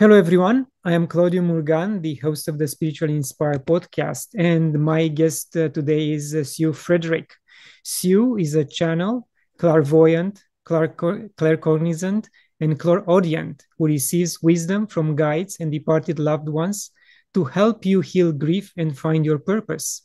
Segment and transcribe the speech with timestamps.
[0.00, 0.68] Hello, everyone.
[0.84, 5.70] I am Claudiu Murgan, the host of the Spiritually Inspired podcast, and my guest uh,
[5.70, 7.34] today is uh, Sue Frederick.
[7.82, 9.26] Sue is a channel,
[9.58, 12.28] clairvoyant, claircognizant,
[12.60, 16.92] and clairaudient who receives wisdom from guides and departed loved ones
[17.34, 20.02] to help you heal grief and find your purpose.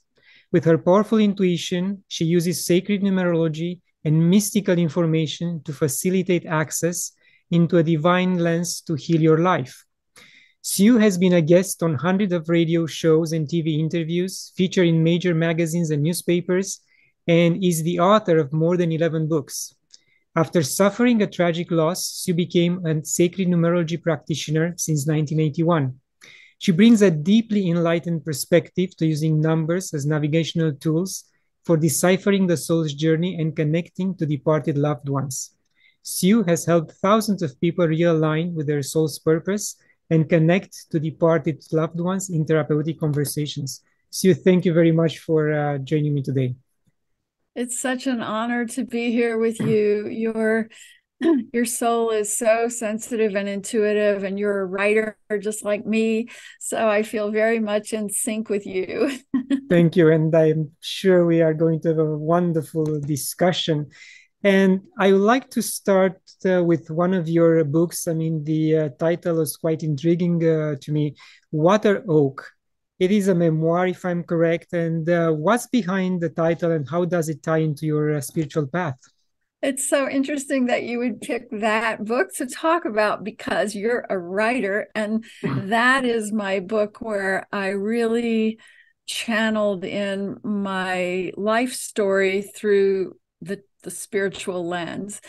[0.52, 7.12] With her powerful intuition, she uses sacred numerology and mystical information to facilitate access
[7.54, 9.86] into a divine lens to heal your life.
[10.62, 15.04] Sue has been a guest on hundreds of radio shows and TV interviews, featured in
[15.04, 16.80] major magazines and newspapers,
[17.28, 19.76] and is the author of more than 11 books.
[20.36, 26.00] After suffering a tragic loss, Sue became a sacred numerology practitioner since 1981.
[26.58, 31.26] She brings a deeply enlightened perspective to using numbers as navigational tools
[31.66, 35.52] for deciphering the soul's journey and connecting to departed loved ones.
[36.04, 39.78] Sue has helped thousands of people realign with their soul's purpose
[40.10, 43.82] and connect to departed loved ones in therapeutic conversations.
[44.10, 46.56] Sue, thank you very much for uh, joining me today.
[47.56, 50.08] It's such an honor to be here with you.
[50.08, 50.70] Your
[51.54, 56.28] your soul is so sensitive and intuitive and you're a writer just like me
[56.60, 59.12] so i feel very much in sync with you
[59.70, 63.90] thank you and i'm sure we are going to have a wonderful discussion
[64.44, 68.08] and I would like to start uh, with one of your books.
[68.08, 71.16] I mean, the uh, title is quite intriguing uh, to me
[71.52, 72.52] Water Oak.
[73.00, 74.74] It is a memoir, if I'm correct.
[74.74, 78.68] And uh, what's behind the title and how does it tie into your uh, spiritual
[78.68, 78.98] path?
[79.62, 84.18] It's so interesting that you would pick that book to talk about because you're a
[84.18, 84.90] writer.
[84.94, 88.60] And that is my book where I really
[89.06, 95.22] channeled in my life story through the the spiritual lens.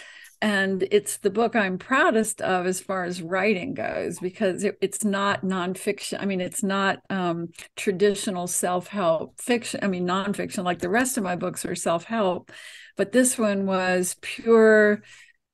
[0.42, 5.02] And it's the book i'm proudest of as far as writing goes because it, it's
[5.02, 10.90] not nonfiction i mean it's not um, traditional self-help fiction i mean nonfiction like the
[10.90, 12.52] rest of my books are self-help
[12.96, 15.02] but this one was pure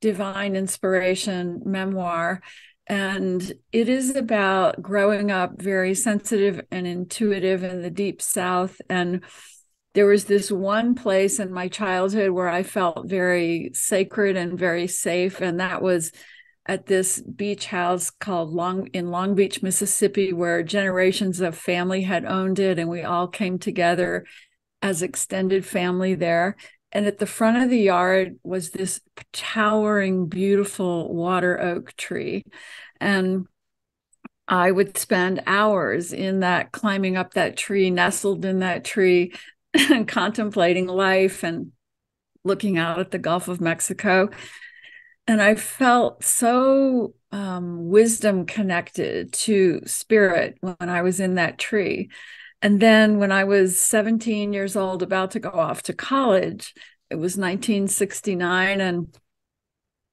[0.01, 2.41] divine inspiration memoir.
[2.87, 9.25] And it is about growing up very sensitive and intuitive in the deep south and
[9.95, 14.87] there was this one place in my childhood where I felt very sacred and very
[14.87, 16.13] safe, and that was
[16.67, 22.25] at this beach house called Long in Long Beach, Mississippi, where generations of family had
[22.25, 24.25] owned it, and we all came together
[24.81, 26.57] as extended family there.
[26.93, 29.01] And at the front of the yard was this
[29.33, 32.45] towering, beautiful water oak tree.
[33.01, 33.47] And
[34.47, 39.33] I would spend hours in that, climbing up that tree, nestled in that tree,
[40.07, 41.73] contemplating life and
[42.45, 44.31] looking out at the Gulf of Mexico.
[45.27, 52.11] And I felt so um, wisdom connected to spirit when I was in that tree.
[52.63, 56.75] And then when I was 17 years old, about to go off to college,
[57.09, 58.81] it was 1969.
[58.81, 59.17] And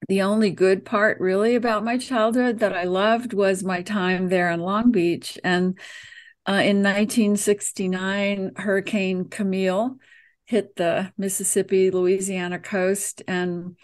[0.07, 4.50] the only good part, really, about my childhood that I loved was my time there
[4.51, 5.38] in Long Beach.
[5.44, 5.78] And
[6.47, 9.97] uh, in 1969, Hurricane Camille
[10.45, 13.75] hit the Mississippi, Louisiana coast, and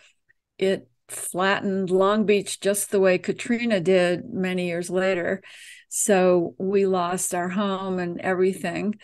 [0.58, 5.42] it flattened Long Beach just the way Katrina did many years later.
[5.90, 8.96] So we lost our home and everything.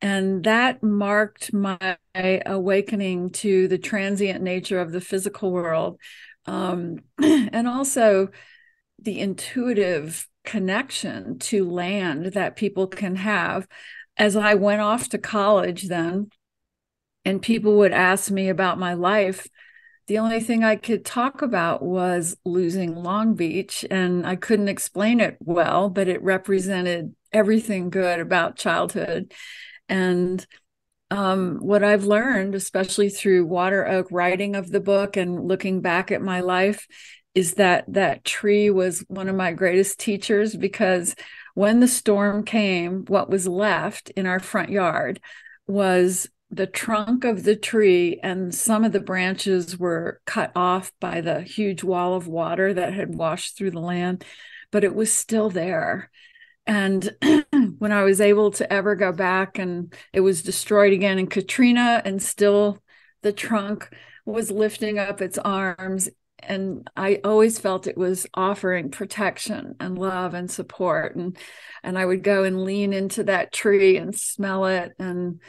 [0.00, 1.78] And that marked my
[2.14, 6.00] awakening to the transient nature of the physical world.
[6.46, 8.28] Um, and also
[9.00, 13.66] the intuitive connection to land that people can have.
[14.16, 16.28] As I went off to college, then,
[17.24, 19.48] and people would ask me about my life,
[20.06, 23.84] the only thing I could talk about was losing Long Beach.
[23.90, 29.32] And I couldn't explain it well, but it represented everything good about childhood.
[29.88, 30.46] And
[31.10, 36.10] um, what I've learned, especially through Water Oak writing of the book and looking back
[36.10, 36.86] at my life,
[37.34, 41.14] is that that tree was one of my greatest teachers because
[41.54, 45.20] when the storm came, what was left in our front yard
[45.66, 51.20] was the trunk of the tree, and some of the branches were cut off by
[51.20, 54.24] the huge wall of water that had washed through the land,
[54.70, 56.10] but it was still there.
[56.66, 57.10] And
[57.78, 62.00] when I was able to ever go back, and it was destroyed again in Katrina,
[62.04, 62.80] and still
[63.22, 63.88] the trunk
[64.24, 66.08] was lifting up its arms
[66.48, 71.36] and I always felt it was offering protection and love and support and
[71.82, 75.40] and I would go and lean into that tree and smell it and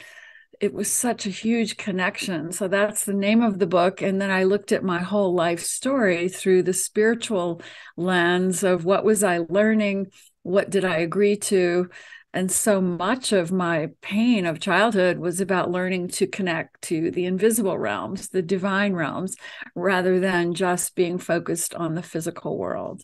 [0.60, 2.52] it was such a huge connection.
[2.52, 4.00] So that's the name of the book.
[4.00, 7.60] And then I looked at my whole life story through the spiritual
[7.96, 10.12] lens of what was I learning?
[10.42, 11.90] What did I agree to?
[12.36, 17.24] And so much of my pain of childhood was about learning to connect to the
[17.24, 19.36] invisible realms, the divine realms,
[19.74, 23.00] rather than just being focused on the physical world.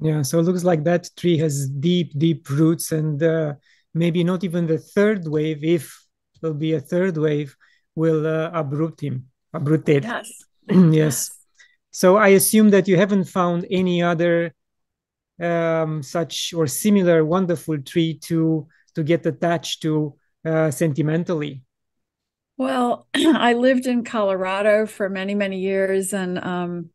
[0.00, 3.54] Yeah, so it looks like that tree has deep, deep roots, and uh,
[3.94, 5.96] maybe not even the third wave, if
[6.40, 7.56] there'll be a third wave,
[7.94, 10.04] will uh, uproot him, uproot it.
[10.04, 10.44] Yes.
[10.68, 11.30] yes.
[11.92, 14.54] So I assume that you haven't found any other
[15.40, 20.14] um, such or similar wonderful tree to to get attached to
[20.44, 21.62] uh, sentimentally.
[22.56, 26.90] Well, I lived in Colorado for many many years, and um,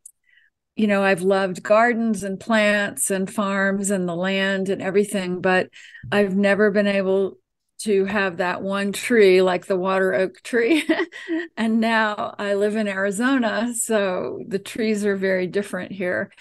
[0.75, 5.69] you know I've loved gardens and plants and farms and the land and everything, but
[6.11, 7.37] I've never been able
[7.79, 10.87] to have that one tree like the water oak tree.
[11.57, 16.31] and now I live in Arizona, so the trees are very different here.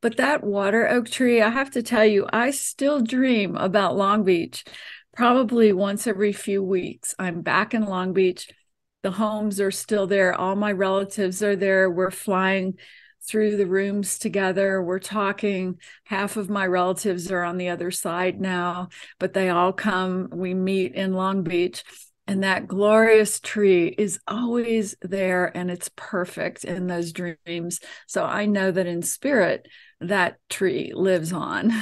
[0.00, 4.22] But that water oak tree, I have to tell you, I still dream about Long
[4.24, 4.64] Beach
[5.12, 7.14] probably once every few weeks.
[7.18, 8.48] I'm back in Long Beach.
[9.02, 10.32] The homes are still there.
[10.34, 11.90] All my relatives are there.
[11.90, 12.74] We're flying
[13.26, 14.80] through the rooms together.
[14.80, 15.80] We're talking.
[16.04, 20.28] Half of my relatives are on the other side now, but they all come.
[20.32, 21.82] We meet in Long Beach.
[22.28, 27.80] And that glorious tree is always there and it's perfect in those dreams.
[28.06, 29.66] So I know that in spirit,
[30.00, 31.72] that tree lives on.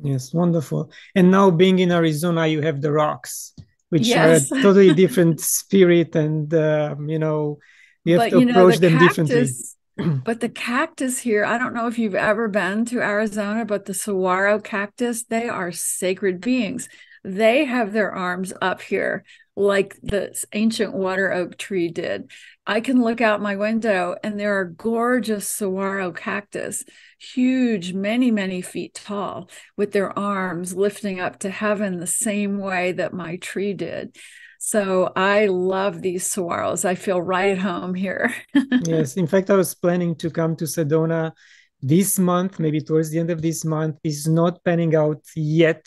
[0.00, 0.92] Yes, wonderful.
[1.16, 3.52] And now being in Arizona, you have the rocks,
[3.88, 4.52] which yes.
[4.52, 6.14] are a totally different spirit.
[6.14, 7.58] And, um, you know,
[8.04, 11.44] you have but, to you approach know, the them cactus, differently but the cactus here,
[11.44, 15.72] I don't know if you've ever been to Arizona, but the saguaro cactus, they are
[15.72, 16.88] sacred beings.
[17.24, 19.24] They have their arms up here
[19.58, 22.30] like the ancient water oak tree did.
[22.66, 26.84] I can look out my window and there are gorgeous saguaro cactus,
[27.18, 32.92] huge, many, many feet tall, with their arms lifting up to heaven the same way
[32.92, 34.16] that my tree did.
[34.60, 36.84] So I love these saguaros.
[36.84, 38.32] I feel right at home here.
[38.84, 39.16] yes.
[39.16, 41.32] In fact, I was planning to come to Sedona
[41.80, 43.96] this month, maybe towards the end of this month.
[44.04, 45.84] Is not panning out yet,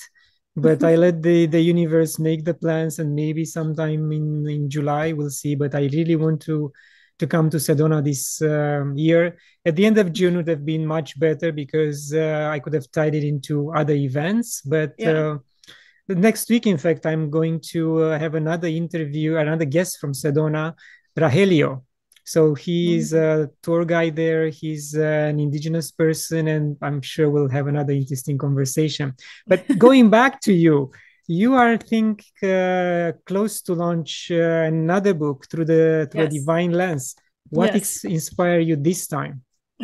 [0.56, 5.14] but I let the, the universe make the plans and maybe sometime in, in July
[5.14, 5.56] we'll see.
[5.56, 6.72] But I really want to
[7.20, 9.38] to come to Sedona this um, year.
[9.64, 12.92] At the end of June would have been much better because uh, I could have
[12.92, 14.62] tied it into other events.
[14.62, 15.12] But yeah.
[15.12, 15.38] uh,
[16.08, 20.74] next week, in fact, I'm going to uh, have another interview, another guest from Sedona,
[21.16, 21.84] Rahelio.
[22.24, 23.44] So he's mm-hmm.
[23.44, 24.50] a tour guide there.
[24.50, 29.14] He's uh, an indigenous person, and I'm sure we'll have another interesting conversation.
[29.48, 30.92] But going back to you,
[31.28, 36.34] you are, I think, uh, close to launch uh, another book through the through yes.
[36.34, 37.16] a divine lens.
[37.50, 37.76] What yes.
[37.76, 39.44] ex- inspired you this time?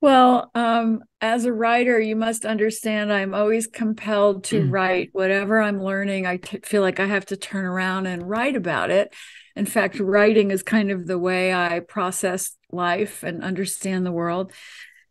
[0.00, 4.72] Well, um, as a writer, you must understand I'm always compelled to mm.
[4.72, 6.24] write whatever I'm learning.
[6.24, 9.12] I t- feel like I have to turn around and write about it.
[9.56, 14.52] In fact, writing is kind of the way I process life and understand the world.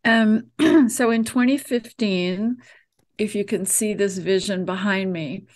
[0.05, 0.51] Um,
[0.87, 2.57] so in 2015,
[3.17, 5.47] if you can see this vision behind me,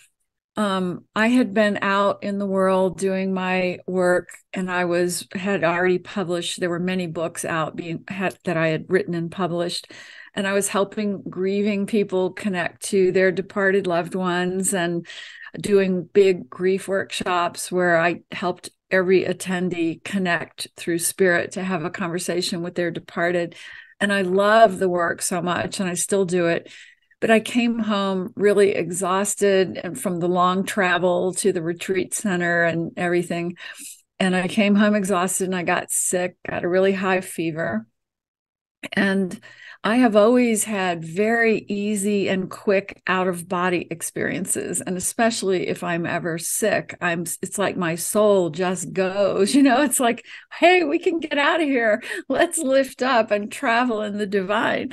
[0.56, 5.64] um, I had been out in the world doing my work, and I was had
[5.64, 6.60] already published.
[6.60, 9.90] There were many books out being had, that I had written and published,
[10.34, 15.06] and I was helping grieving people connect to their departed loved ones, and
[15.58, 21.90] doing big grief workshops where I helped every attendee connect through spirit to have a
[21.90, 23.54] conversation with their departed.
[24.00, 26.70] And I love the work so much, and I still do it
[27.22, 32.64] but I came home really exhausted and from the long travel to the retreat center
[32.64, 33.56] and everything.
[34.18, 37.86] And I came home exhausted and I got sick, got a really high fever.
[38.92, 39.40] And
[39.84, 45.82] I have always had very easy and quick out of body experiences and especially if
[45.82, 50.84] I'm ever sick I'm it's like my soul just goes you know it's like hey
[50.84, 54.92] we can get out of here let's lift up and travel in the divine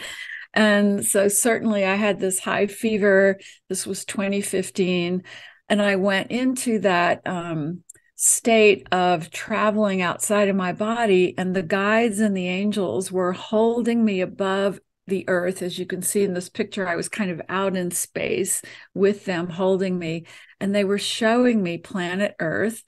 [0.54, 3.40] and so, certainly, I had this high fever.
[3.68, 5.24] This was 2015.
[5.70, 7.84] And I went into that um,
[8.16, 14.04] state of traveling outside of my body, and the guides and the angels were holding
[14.04, 15.62] me above the earth.
[15.62, 18.64] As you can see in this picture, I was kind of out in space
[18.96, 20.26] with them holding me,
[20.60, 22.84] and they were showing me planet Earth.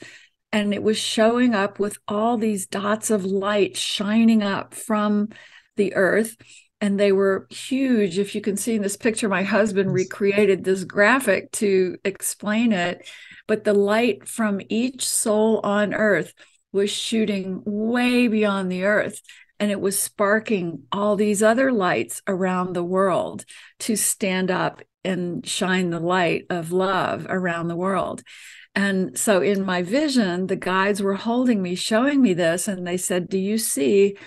[0.53, 5.29] And it was showing up with all these dots of light shining up from
[5.77, 6.35] the earth
[6.81, 8.17] and they were huge.
[8.17, 13.07] If you can see in this picture, my husband recreated this graphic to explain it.
[13.47, 16.33] but the light from each soul on earth
[16.71, 19.21] was shooting way beyond the earth
[19.59, 23.45] and it was sparking all these other lights around the world
[23.77, 28.23] to stand up and shine the light of love around the world.
[28.73, 32.97] And so in my vision, the guides were holding me, showing me this, and they
[32.97, 34.17] said, Do you see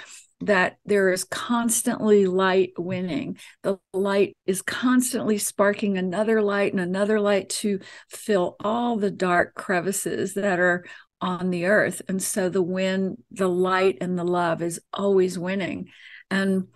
[0.47, 3.39] that there is constantly light winning?
[3.63, 9.55] The light is constantly sparking another light and another light to fill all the dark
[9.55, 10.85] crevices that are
[11.21, 12.03] on the earth.
[12.09, 15.89] And so the wind, the light, and the love is always winning.
[16.31, 16.69] And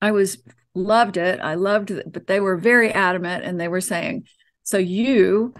[0.00, 0.38] I was
[0.74, 1.40] loved it.
[1.40, 4.26] I loved it, but they were very adamant and they were saying,
[4.62, 5.54] so you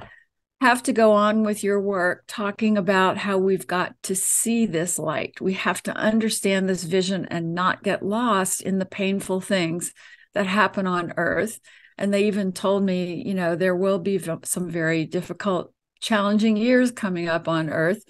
[0.61, 4.99] have to go on with your work talking about how we've got to see this
[4.99, 5.41] light.
[5.41, 9.93] We have to understand this vision and not get lost in the painful things
[10.33, 11.61] that happen on earth.
[11.99, 16.91] And they even told me, you know, there will be some very difficult, challenging years
[16.91, 18.03] coming up on earth.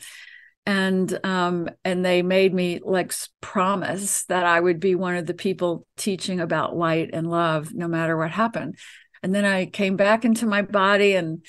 [0.68, 5.34] And um, and they made me like promise that I would be one of the
[5.34, 8.76] people teaching about light and love, no matter what happened.
[9.22, 11.44] And then I came back into my body and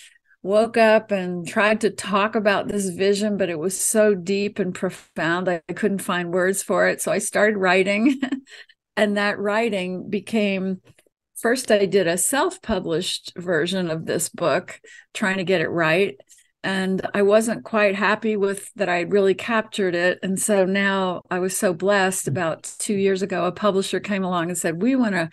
[0.47, 4.73] woke up and tried to talk about this vision, but it was so deep and
[4.73, 5.49] profound.
[5.49, 7.01] I, couldn't find words for it.
[7.01, 8.19] So I started writing,
[8.97, 10.81] and that writing became
[11.35, 14.79] first, I did a self published version of this book,
[15.13, 16.17] trying to get it right.
[16.63, 20.19] And I wasn't quite happy with that I really captured it.
[20.23, 24.49] And so now I was so blessed about two years ago, a publisher came along
[24.49, 25.29] and said, We want to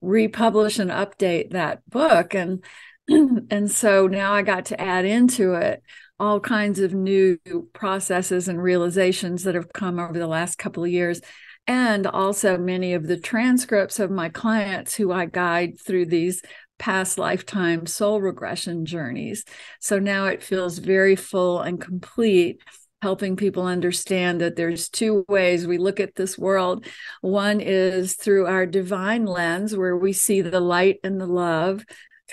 [0.00, 2.34] republish and update that book.
[2.34, 2.64] And
[3.50, 5.82] and so now I got to add into it
[6.18, 7.38] all kinds of new
[7.72, 11.20] processes and realizations that have come over the last couple of years
[11.66, 16.42] and also many of the transcripts of my clients who I guide through these
[16.78, 19.44] past lifetime soul regression journeys.
[19.80, 22.60] So now it feels very full and complete
[23.00, 26.86] helping people understand that there's two ways we look at this world.
[27.20, 31.84] One is through our divine lens where we see the light and the love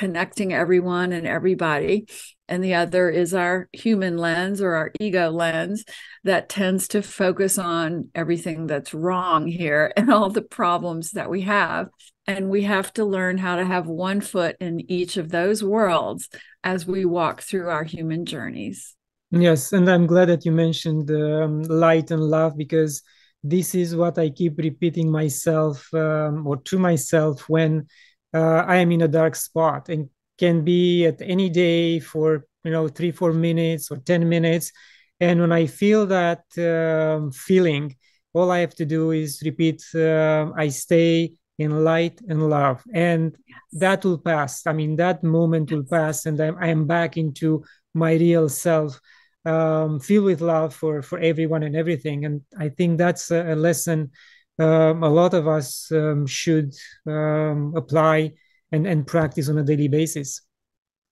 [0.02, 2.08] connecting everyone and everybody.
[2.48, 5.86] And the other is our human lens or our ego lens
[6.24, 11.42] that tends to focus on everything that's wrong here and all the problems that we
[11.42, 11.90] have.
[12.26, 16.30] And we have to learn how to have one foot in each of those worlds
[16.64, 18.96] as we walk through our human journeys.
[19.30, 19.72] Yes.
[19.72, 23.04] And I'm glad that you mentioned um, light and love because
[23.44, 27.86] this is what I keep repeating myself um, or to myself when
[28.34, 32.72] uh, I am in a dark spot and can be at any day for you
[32.72, 34.72] know three four minutes or 10 minutes
[35.20, 37.96] and when i feel that um, feeling
[38.34, 43.36] all i have to do is repeat uh, i stay in light and love and
[43.48, 43.60] yes.
[43.74, 45.78] that will pass i mean that moment yes.
[45.78, 49.00] will pass and I'm, I am back into my real self
[49.46, 53.56] um, filled with love for for everyone and everything and i think that's a, a
[53.56, 54.12] lesson
[54.60, 56.74] um, a lot of us um, should
[57.08, 58.34] um, apply
[58.72, 60.42] and, and practice on a daily basis.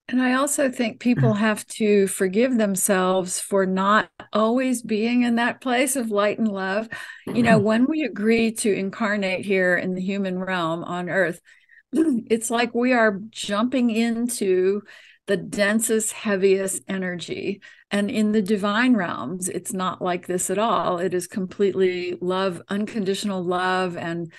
[0.10, 5.62] And I also think people have to forgive themselves for not always being in that
[5.62, 6.90] place of light and love.
[7.28, 11.40] You know, when we agree to incarnate here in the human realm on earth,
[11.92, 14.82] it's like we are jumping into
[15.30, 17.62] the densest, heaviest energy.
[17.92, 20.98] And in the divine realms, it's not like this at all.
[20.98, 24.34] It is completely love, unconditional love, and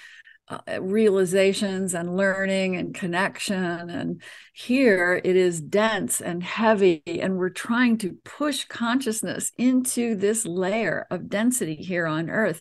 [0.48, 3.88] uh, realizations and learning and connection.
[3.88, 4.20] And
[4.52, 7.02] here it is dense and heavy.
[7.06, 12.58] And we're trying to push consciousness into this layer of density here on earth.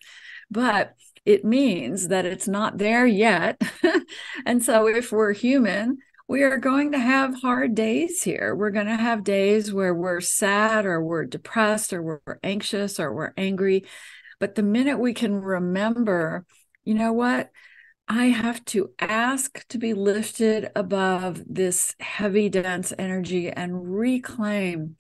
[0.51, 0.93] But
[1.25, 3.59] it means that it's not there yet.
[4.45, 5.97] and so if we're human,
[6.29, 8.53] we are going to have hard days here.
[8.53, 13.11] We're going to have days where we're sad or we're depressed or we're anxious or
[13.11, 13.85] we're angry.
[14.39, 16.45] But the minute we can remember,
[16.83, 17.49] you know what?
[18.07, 24.97] I have to ask to be lifted above this heavy, dense energy and reclaim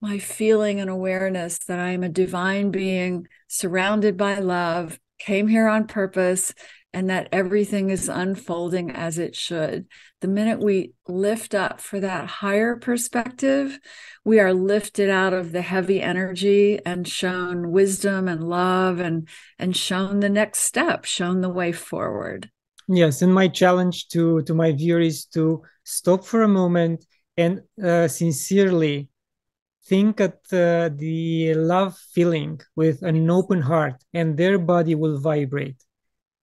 [0.00, 5.68] my feeling and awareness that I am a divine being surrounded by love, came here
[5.68, 6.52] on purpose,
[6.94, 9.86] and that everything is unfolding as it should.
[10.20, 13.78] The minute we lift up for that higher perspective,
[14.24, 19.76] we are lifted out of the heavy energy and shown wisdom and love and and
[19.76, 22.50] shown the next step, shown the way forward.
[22.88, 27.04] Yes, and my challenge to to my viewers is to stop for a moment
[27.36, 29.08] and uh, sincerely
[29.86, 35.82] think at uh, the love feeling with an open heart and their body will vibrate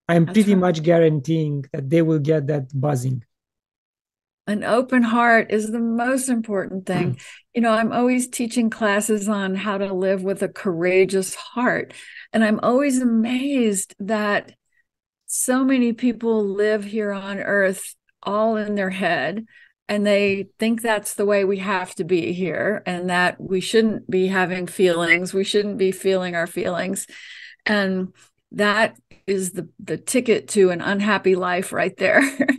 [0.09, 0.59] I'm That's pretty right.
[0.59, 3.23] much guaranteeing that they will get that buzzing.
[4.47, 7.13] an open heart is the most important thing.
[7.15, 7.21] Mm.
[7.53, 11.93] You know, I'm always teaching classes on how to live with a courageous heart.
[12.33, 14.53] And I'm always amazed that
[15.27, 19.45] so many people live here on earth all in their head
[19.87, 24.09] and they think that's the way we have to be here and that we shouldn't
[24.09, 27.07] be having feelings we shouldn't be feeling our feelings
[27.65, 28.13] and
[28.53, 32.21] that is the the ticket to an unhappy life right there.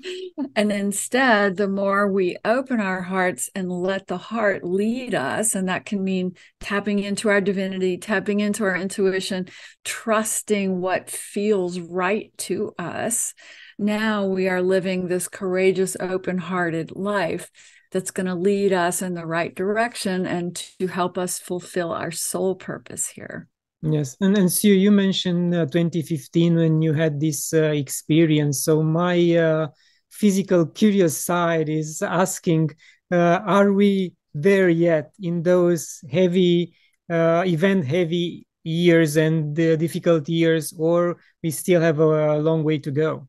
[0.57, 5.69] And instead the more we open our hearts and let the heart lead us and
[5.69, 9.49] that can mean tapping into our divinity tapping into our intuition
[9.85, 13.35] trusting what feels right to us
[13.79, 17.51] now we are living this courageous open-hearted life
[17.93, 22.11] that's going to lead us in the right direction and to help us fulfill our
[22.11, 23.49] soul purpose here
[23.83, 28.63] Yes, and and Sue, you mentioned uh, 2015 when you had this uh, experience.
[28.63, 29.69] So my uh,
[30.11, 32.71] physical curious side is asking,
[33.11, 36.75] uh, are we there yet in those heavy,
[37.09, 43.29] uh, event-heavy years and difficult years, or we still have a long way to go?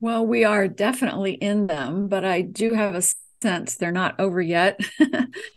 [0.00, 3.02] Well, we are definitely in them, but I do have a
[3.42, 4.80] sense they're not over yet.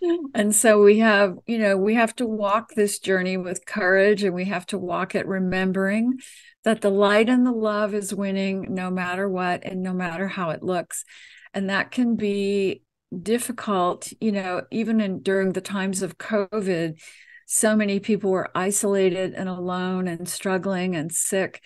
[0.04, 0.25] Mm-hmm.
[0.36, 4.36] and so we have, you know, we have to walk this journey with courage and
[4.36, 6.20] we have to walk it remembering
[6.63, 10.50] that the light and the love is winning no matter what and no matter how
[10.50, 11.06] it looks.
[11.54, 12.82] And that can be
[13.22, 17.00] difficult, you know, even in during the times of COVID,
[17.46, 21.62] so many people were isolated and alone and struggling and sick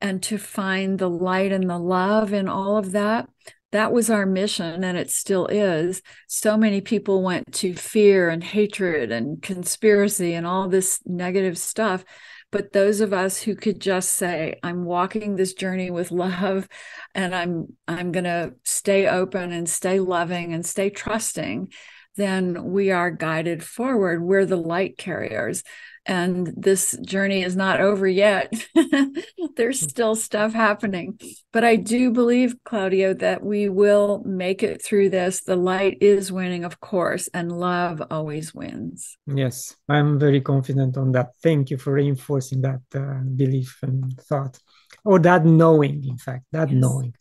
[0.00, 3.28] and to find the light and the love in all of that
[3.72, 6.02] that was our mission and it still is.
[6.26, 12.04] So many people went to fear and hatred and conspiracy and all this negative stuff
[12.50, 16.66] but those of us who could just say i'm walking this journey with love
[17.14, 21.70] and i'm i'm going to stay open and stay loving and stay trusting
[22.18, 24.20] then we are guided forward.
[24.20, 25.62] We're the light carriers
[26.08, 28.52] and this journey is not over yet.
[29.56, 29.88] There's hmm.
[29.88, 31.20] still stuff happening.
[31.52, 35.42] But I do believe, Claudiu, that we will make it through this.
[35.42, 39.18] The light is winning, of course, and love always wins.
[39.26, 41.28] Yes, I'm very confident on that.
[41.42, 44.58] Thank you for reinforcing that uh, belief and thought,
[45.04, 46.80] or that knowing, in fact, that yes.
[46.80, 47.14] knowing.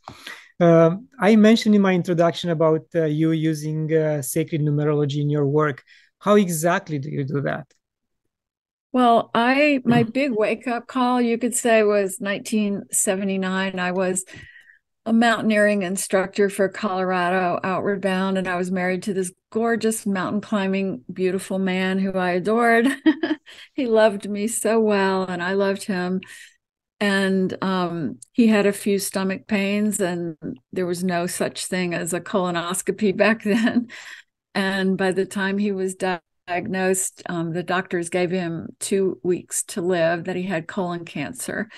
[0.60, 5.46] Uh, I mentioned in my introduction about uh, you using uh, sacred numerology in your
[5.46, 5.84] work.
[6.20, 7.68] How exactly do you do that?
[8.94, 13.80] Well, I my big wake up call, you could say, was 1979.
[13.80, 14.26] I was
[15.06, 20.42] a mountaineering instructor for Colorado Outward Bound, and I was married to this gorgeous mountain
[20.42, 22.88] climbing, beautiful man who I adored.
[23.74, 26.22] he loved me so well, and I loved him.
[27.00, 30.36] And um, he had a few stomach pains, and
[30.74, 33.88] there was no such thing as a colonoscopy back then.
[34.56, 39.64] And by the time he was done, diagnosed, um, the doctors gave him two weeks
[39.64, 41.70] to live, that he had colon cancer.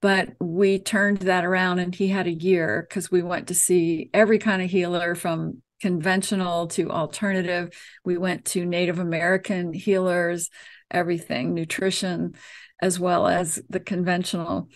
[0.00, 4.10] But we turned that around and he had a year because we went to see
[4.14, 7.70] every kind of healer from conventional to alternative.
[8.04, 10.50] We went to Native American healers,
[10.90, 12.34] everything, nutrition,
[12.80, 14.68] as well as the conventional.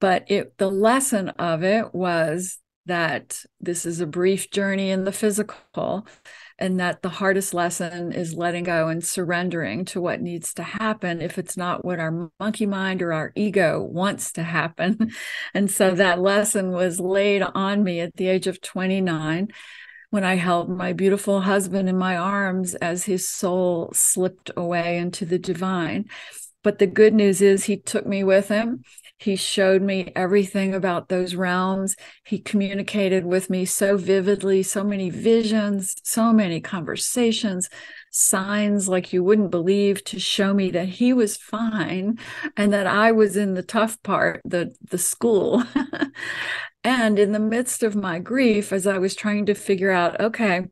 [0.00, 5.12] But it the lesson of it was that this is a brief journey in the
[5.12, 6.06] physical
[6.60, 11.22] and that the hardest lesson is letting go and surrendering to what needs to happen
[11.22, 15.10] if it's not what our monkey mind or our ego wants to happen.
[15.54, 19.48] And so that lesson was laid on me at the age of 29
[20.10, 25.24] when I held my beautiful husband in my arms as his soul slipped away into
[25.24, 26.06] the divine.
[26.62, 28.82] But the good news is he took me with him.
[29.20, 31.94] He showed me everything about those realms.
[32.24, 37.68] He communicated with me so vividly, so many visions, so many conversations,
[38.10, 42.18] signs like you wouldn't believe to show me that he was fine
[42.56, 45.62] and that I was in the tough part, the the school.
[46.84, 50.68] and in the midst of my grief as I was trying to figure out, okay,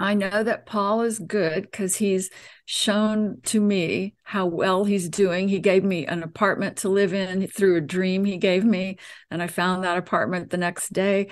[0.00, 2.30] I know that Paul is good because he's
[2.64, 5.48] shown to me how well he's doing.
[5.48, 8.98] He gave me an apartment to live in through a dream he gave me,
[9.30, 11.28] and I found that apartment the next day.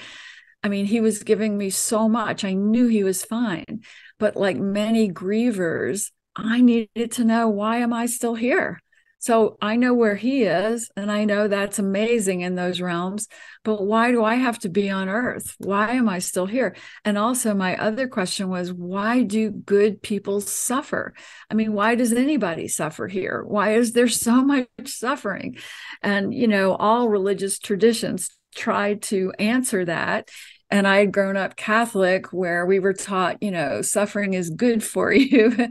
[0.62, 2.44] I mean, he was giving me so much.
[2.44, 3.82] I knew he was fine.
[4.18, 8.81] But like many grievers, I needed to know why am I still here?
[9.22, 13.28] So I know where he is, and I know that's amazing in those realms.
[13.62, 15.54] But why do I have to be on earth?
[15.58, 16.74] Why am I still here?
[17.04, 21.14] And also, my other question was, why do good people suffer?
[21.48, 23.44] I mean, why does anybody suffer here?
[23.46, 25.56] Why is there so much suffering?
[26.02, 30.30] And, you know, all religious traditions try to answer that
[30.72, 34.82] and I had grown up Catholic where we were taught, you know, suffering is good
[34.82, 35.68] for you.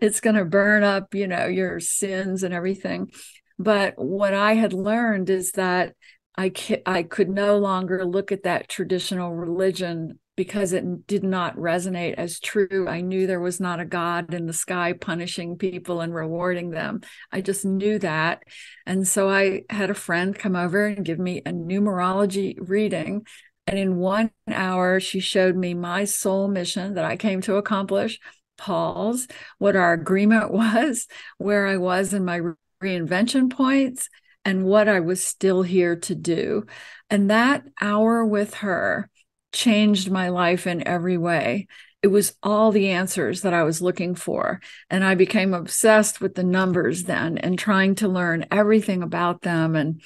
[0.00, 3.10] it's going to burn up, you know, your sins and everything.
[3.58, 5.94] But what I had learned is that
[6.36, 6.52] I,
[6.84, 12.40] I could no longer look at that traditional religion because it did not resonate as
[12.40, 12.86] true.
[12.88, 17.00] I knew there was not a God in the sky punishing people and rewarding them.
[17.30, 18.42] I just knew that.
[18.86, 23.26] And so I had a friend come over and give me a numerology reading.
[23.66, 28.18] And in one hour, she showed me my soul mission that I came to accomplish,
[28.58, 31.06] Paul's, what our agreement was,
[31.38, 32.40] where I was in my
[32.82, 34.08] reinvention points,
[34.44, 36.66] and what I was still here to do.
[37.08, 39.08] And that hour with her
[39.52, 41.68] changed my life in every way.
[42.02, 44.60] It was all the answers that I was looking for.
[44.90, 49.76] And I became obsessed with the numbers then and trying to learn everything about them.
[49.76, 50.02] And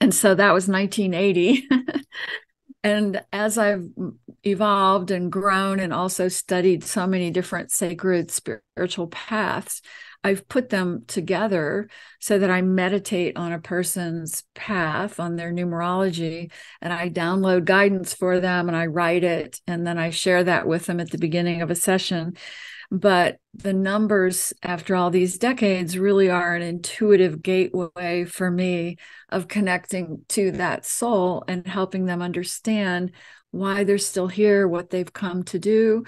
[0.00, 1.68] and so that was 1980.
[2.84, 3.86] and as I've
[4.44, 9.82] evolved and grown and also studied so many different sacred spiritual paths,
[10.24, 11.88] I've put them together
[12.20, 18.14] so that I meditate on a person's path, on their numerology, and I download guidance
[18.14, 19.60] for them and I write it.
[19.66, 22.36] And then I share that with them at the beginning of a session.
[22.92, 28.98] But the numbers, after all these decades, really are an intuitive gateway for me
[29.30, 33.12] of connecting to that soul and helping them understand
[33.52, 36.04] why they're still here, what they've come to do.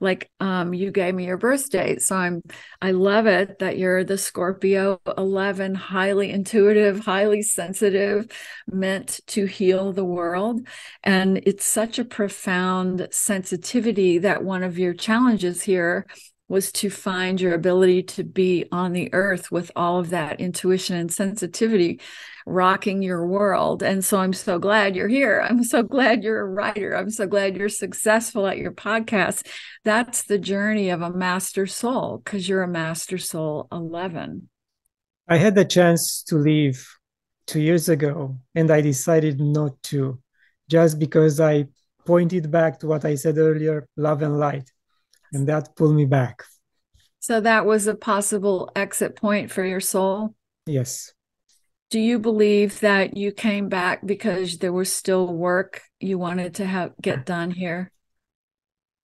[0.00, 2.02] Like um, you gave me your birth date.
[2.02, 2.42] So I'm
[2.82, 8.26] I love it that you're the Scorpio 11, highly intuitive, highly sensitive,
[8.66, 10.66] meant to heal the world.
[11.02, 16.06] And it's such a profound sensitivity that one of your challenges here
[16.48, 20.96] was to find your ability to be on the earth with all of that intuition
[20.96, 22.00] and sensitivity
[22.46, 23.82] rocking your world.
[23.82, 25.44] And so I'm so glad you're here.
[25.46, 26.96] I'm so glad you're a writer.
[26.96, 29.46] I'm so glad you're successful at your podcast.
[29.84, 34.48] That's the journey of a master soul because you're a master soul 11.
[35.28, 36.88] I had the chance to leave
[37.46, 40.18] two years ago and I decided not to
[40.70, 41.66] just because I
[42.06, 44.70] pointed back to what I said earlier love and light
[45.32, 46.42] and that pulled me back.
[47.20, 50.34] So that was a possible exit point for your soul?
[50.66, 51.12] Yes.
[51.90, 56.66] Do you believe that you came back because there was still work you wanted to
[56.66, 57.90] have get done here?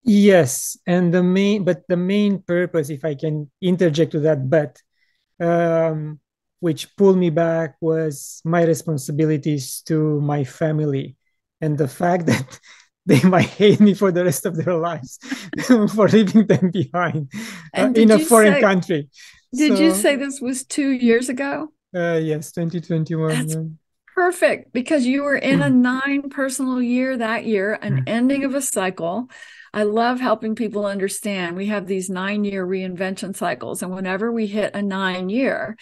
[0.02, 4.80] Yes, and the main but the main purpose if I can interject to that but
[5.40, 6.20] um
[6.60, 11.16] which pulled me back was my responsibilities to my family
[11.60, 12.60] and the fact that
[13.06, 15.18] they might hate me for the rest of their lives
[15.94, 17.30] for leaving them behind
[17.76, 19.08] uh, in a foreign say, country.
[19.54, 21.68] Did so, you say this was two years ago?
[21.94, 23.28] Uh, yes, 2021.
[23.28, 23.56] That's
[24.14, 28.04] perfect because you were in a nine personal year that year, an mm.
[28.06, 29.28] ending of a cycle.
[29.72, 33.82] I love helping people understand we have these nine year reinvention cycles.
[33.82, 35.76] And whenever we hit a nine year,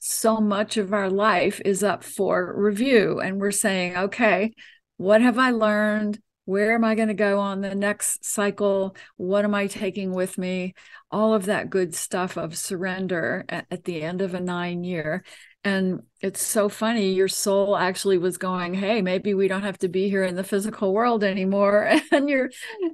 [0.00, 3.20] so much of our life is up for review.
[3.20, 4.54] And we're saying, okay,
[4.96, 6.20] what have I learned?
[6.48, 8.96] Where am I going to go on the next cycle?
[9.18, 10.72] What am I taking with me?
[11.10, 15.24] All of that good stuff of surrender at, at, the end of a nine year.
[15.62, 19.88] And it's so funny, your soul actually was going, Hey, maybe we don't have to
[19.88, 21.92] be here in the physical world anymore.
[22.12, 22.48] And your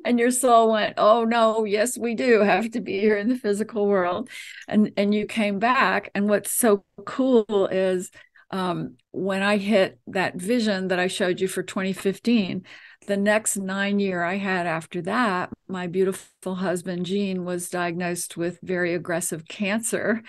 [0.04, 3.38] and your soul went, Oh no, yes, we do have to be here in the
[3.38, 4.30] physical world.
[4.66, 6.10] And and you came back.
[6.16, 8.10] And what's so cool is
[8.54, 12.62] um, when I hit that vision that I showed you for 2015,
[13.08, 18.60] the next nine year I had after that, my beautiful husband, Gene, was diagnosed with
[18.62, 20.22] very aggressive cancer.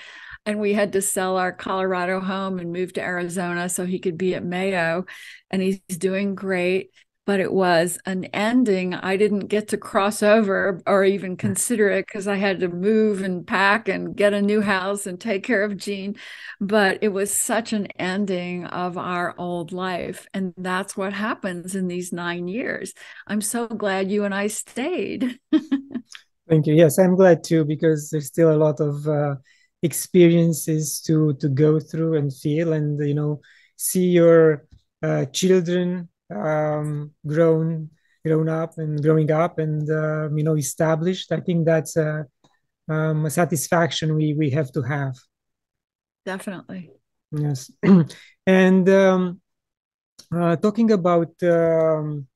[0.43, 4.17] And we had to sell our Colorado home and move to Arizona so he could
[4.17, 5.05] be at Mayo.
[5.51, 6.89] And he's doing great
[7.25, 11.37] but it was an ending I didn't get to cross over or even hmm.
[11.37, 15.19] consider it because I had to move and pack and get a new house and
[15.19, 16.15] take care of Gene.
[16.61, 20.27] But it was such an ending of our old life.
[20.33, 22.93] And that's what happens in these nine years.
[23.27, 25.39] I'm so glad you and I stayed.
[26.47, 26.75] Thank you.
[26.75, 29.35] Yes, I'm glad too, because there's still a lot of uh,
[29.81, 33.41] experiences to to go through and feel and, you know,
[33.77, 34.67] see your
[35.01, 37.89] uh, children um, grown
[38.25, 42.25] grown up and growing up and uh, you know established i think that's a,
[42.87, 45.15] um, a satisfaction we we have to have.
[46.25, 46.91] Definitely.
[47.31, 47.71] Yes.
[48.47, 49.41] And um,
[50.31, 52.27] uh, talking about um,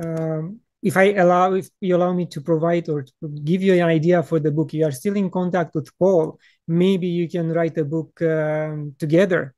[0.00, 3.88] um, if i allow if you allow me to provide or to give you an
[3.88, 6.38] idea for the book you are still in contact with paul.
[6.68, 9.54] Maybe you can write a book um, together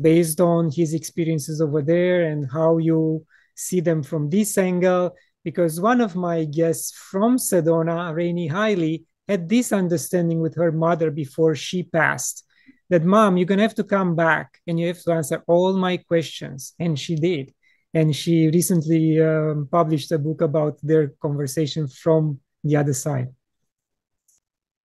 [0.00, 5.14] based on his experiences over there and how you see them from this angle.
[5.44, 11.10] Because one of my guests from Sedona, Rainy Hiley, had this understanding with her mother
[11.10, 12.46] before she passed
[12.88, 15.76] that mom you're going to have to come back and you have to answer all
[15.76, 16.74] my questions.
[16.78, 17.52] And she did.
[17.94, 23.28] And she recently um, published a book about their conversation from the other side.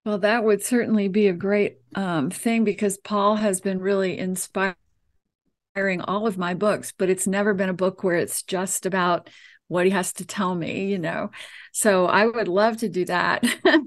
[0.06, 4.18] Well that would certainly be a great um, thing because paul has been really
[5.74, 9.30] inspiring all of my books but it's never been a book where it's just about
[9.68, 11.30] what he has to tell me you know
[11.72, 13.44] so i would love to do that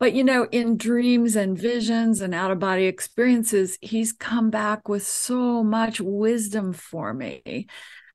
[0.00, 4.88] But, you know, in dreams and visions and out of body experiences, he's come back
[4.88, 7.66] with so much wisdom for me.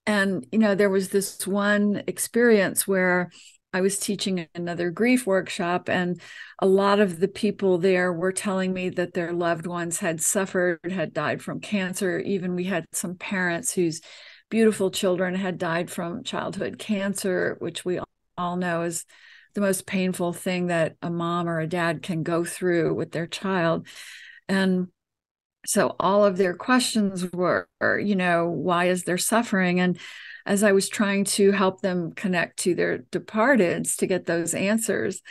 [0.08, 3.30] And, you know, there was this one experience where
[3.76, 6.22] I was teaching another grief workshop, and
[6.60, 10.80] a lot of the people there were telling me that their loved ones had suffered,
[10.90, 12.18] had died from cancer.
[12.20, 14.00] Even we had some parents whose
[14.50, 18.00] beautiful children had died from childhood cancer, which we
[18.38, 19.04] all know is
[19.56, 23.28] the most painful thing that a mom or a dad can go through with their
[23.28, 23.88] child.
[24.48, 24.88] And
[25.66, 29.82] so all of their questions were, you know, why is there suffering?
[29.82, 30.00] And
[30.46, 35.22] as I was trying to help them connect to their departeds to get those answers,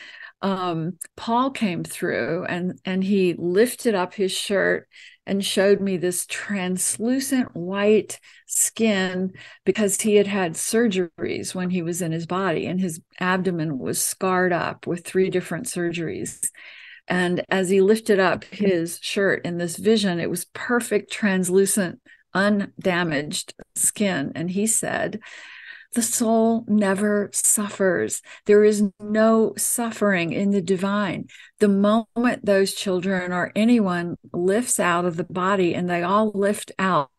[0.43, 4.89] um, Paul came through and and he lifted up his shirt
[5.27, 9.33] and showed me this translucent white skin
[9.65, 14.05] because he had had surgeries when he was in his body and his abdomen was
[14.05, 16.47] scarred up with three different surgeries.
[17.09, 22.01] And as he lifted up his shirt in this vision, it was perfect, translucent,
[22.35, 24.33] undamaged skin.
[24.35, 25.21] And he said,
[25.95, 28.21] the soul never suffers.
[28.47, 31.29] There is no suffering in the divine.
[31.61, 36.73] The moment those children or anyone lifts out of the body, and they all lift
[36.81, 37.11] out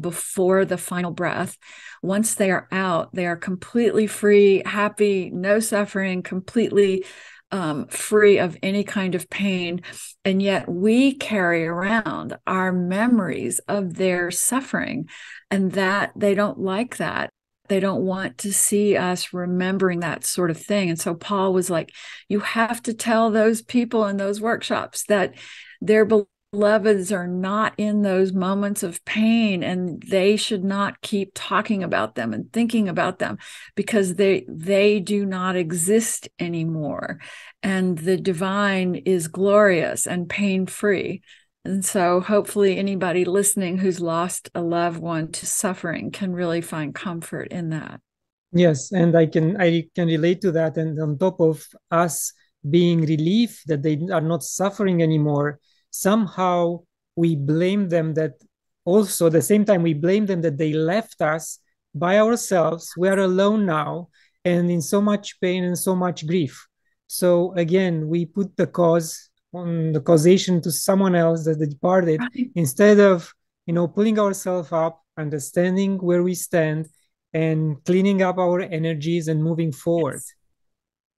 [0.00, 1.58] before the final breath,
[2.02, 7.04] once they are out, they are completely free, happy, no suffering, completely
[7.52, 9.82] um, free of any kind of pain.
[10.24, 15.08] And yet we carry around our memories of their suffering,
[15.50, 17.30] and that they don't like that
[17.68, 20.88] they don't want to see us remembering that sort of thing.
[20.88, 21.92] And so Paul was like,
[22.28, 25.34] you have to tell those people in those workshops that
[25.80, 26.04] their
[26.52, 32.14] beloveds are not in those moments of pain and they should not keep talking about
[32.14, 33.36] them and thinking about them
[33.74, 37.18] because they they do not exist anymore
[37.62, 41.20] and the divine is glorious and pain free
[41.66, 46.94] and so, hopefully, anybody listening who's lost a loved one to suffering can really find
[46.94, 48.00] comfort in that.
[48.52, 50.76] Yes, and I can I can relate to that.
[50.76, 52.32] And on top of us
[52.70, 55.58] being relieved that they are not suffering anymore,
[56.00, 56.80] somehow
[57.16, 58.34] we blame them that
[58.84, 61.58] also at the same time we blame them that they left us
[61.94, 62.92] by ourselves.
[62.96, 64.08] We are alone now
[64.44, 66.66] and in so much pain and so much grief.
[67.06, 72.50] So again, we put the cause on the causation to someone else that departed right.
[72.54, 73.32] instead of
[73.66, 76.86] you know pulling ourselves up understanding where we stand
[77.32, 80.32] and cleaning up our energies and moving forward yes.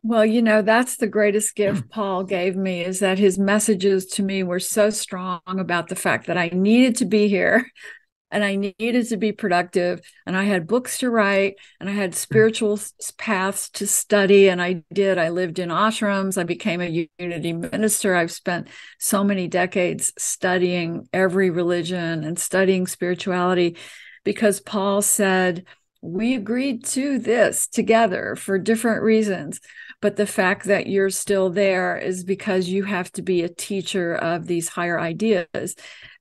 [0.03, 4.23] Well you know that's the greatest gift paul gave me is that his messages to
[4.23, 7.67] me were so strong about the fact that i needed to be here
[8.31, 10.01] and I needed to be productive.
[10.27, 12.17] And I had books to write and I had mm.
[12.17, 12.79] spiritual
[13.17, 14.49] paths to study.
[14.49, 15.19] And I did.
[15.19, 16.39] I lived in ashrams.
[16.39, 18.15] I became a unity minister.
[18.15, 23.77] I've spent so many decades studying every religion and studying spirituality
[24.25, 25.65] because Paul said,
[26.01, 29.61] we agreed to this together for different reasons.
[30.01, 34.15] But the fact that you're still there is because you have to be a teacher
[34.15, 35.75] of these higher ideas.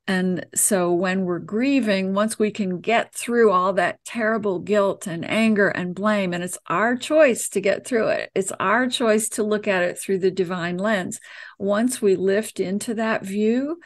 [0.07, 5.29] And so when we're grieving, once we can get through all that terrible guilt and
[5.29, 9.43] anger and blame, and it's our choice to get through it, it's our choice to
[9.43, 11.19] look at it through the divine lens.
[11.59, 13.79] Once we lift into that view,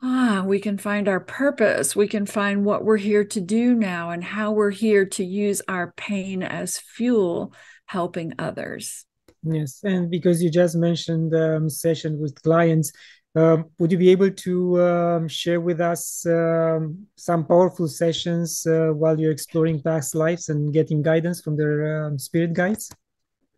[0.00, 1.96] ah, we can find our purpose.
[1.96, 5.60] We can find what we're here to do now and how we're here to use
[5.66, 7.52] our pain as fuel,
[7.86, 9.04] helping others.
[9.42, 9.80] Yes.
[9.84, 12.92] And because you just mentioned um, session with clients,
[13.34, 18.88] um, would you be able to um, share with us um, some powerful sessions uh,
[18.88, 22.90] while you're exploring past lives and getting guidance from their um, spirit guides?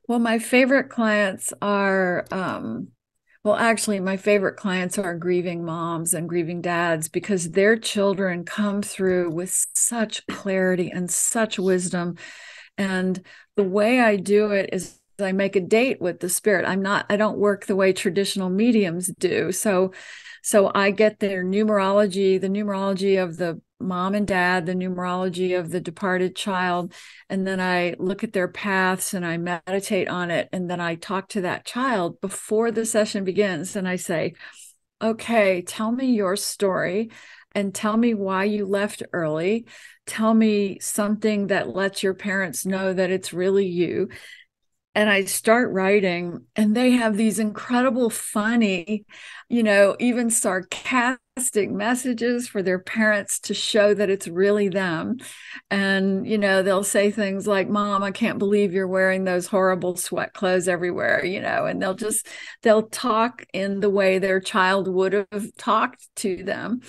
[0.07, 2.88] Well, my favorite clients are, um,
[3.45, 8.83] well, actually, my favorite clients are grieving moms and grieving dads because their children come
[8.83, 12.16] through with such clarity and such wisdom.
[12.77, 13.25] And
[13.57, 16.66] the way I do it is I make a date with the spirit.
[16.66, 19.53] I'm not, I don't work the way traditional mediums do.
[19.53, 19.92] So,
[20.42, 25.70] so I get their numerology, the numerology of the mom and dad, the numerology of
[25.70, 26.92] the departed child.
[27.29, 30.48] And then I look at their paths and I meditate on it.
[30.53, 33.77] And then I talk to that child before the session begins.
[33.77, 34.35] And I say,
[35.01, 37.11] okay, tell me your story
[37.55, 39.66] and tell me why you left early.
[40.07, 44.09] Tell me something that lets your parents know that it's really you
[44.94, 49.07] and I start writing, and they have these incredible, funny,
[49.48, 55.16] you know, even sarcastic messages for their parents to show that it's really them.
[55.70, 59.96] And, you know, they'll say things like, Mom, I can't believe you're wearing those horrible
[59.96, 62.26] sweat clothes everywhere, you know, and they'll just,
[62.62, 66.81] they'll talk in the way their child would have talked to them.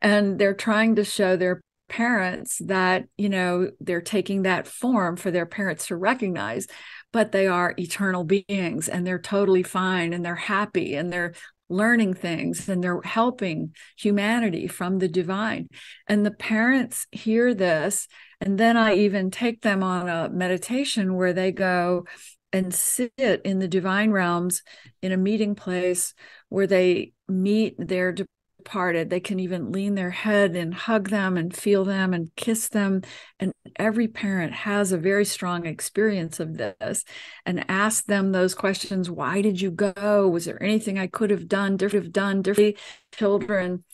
[0.00, 5.32] And they're trying to show their parents that you know they're taking that form for
[5.32, 6.68] their parents to recognize
[7.12, 11.34] but they are eternal beings and they're totally fine and they're happy and they're
[11.68, 15.68] learning things and they're helping humanity from the divine.
[16.08, 18.08] And the parents hear this.
[18.40, 22.06] And then I even take them on a meditation where they go
[22.52, 24.62] and sit in the divine realms
[25.02, 26.14] in a meeting place
[26.48, 28.14] where they meet their
[28.62, 29.08] departed.
[29.10, 33.02] They can even lean their head and hug them and feel them and kiss them.
[33.38, 37.04] And every parent has a very strong experience of this
[37.46, 40.28] and ask them those questions Why did you go?
[40.28, 42.76] Was there anything I could have done, different have done differently?
[43.12, 43.84] Children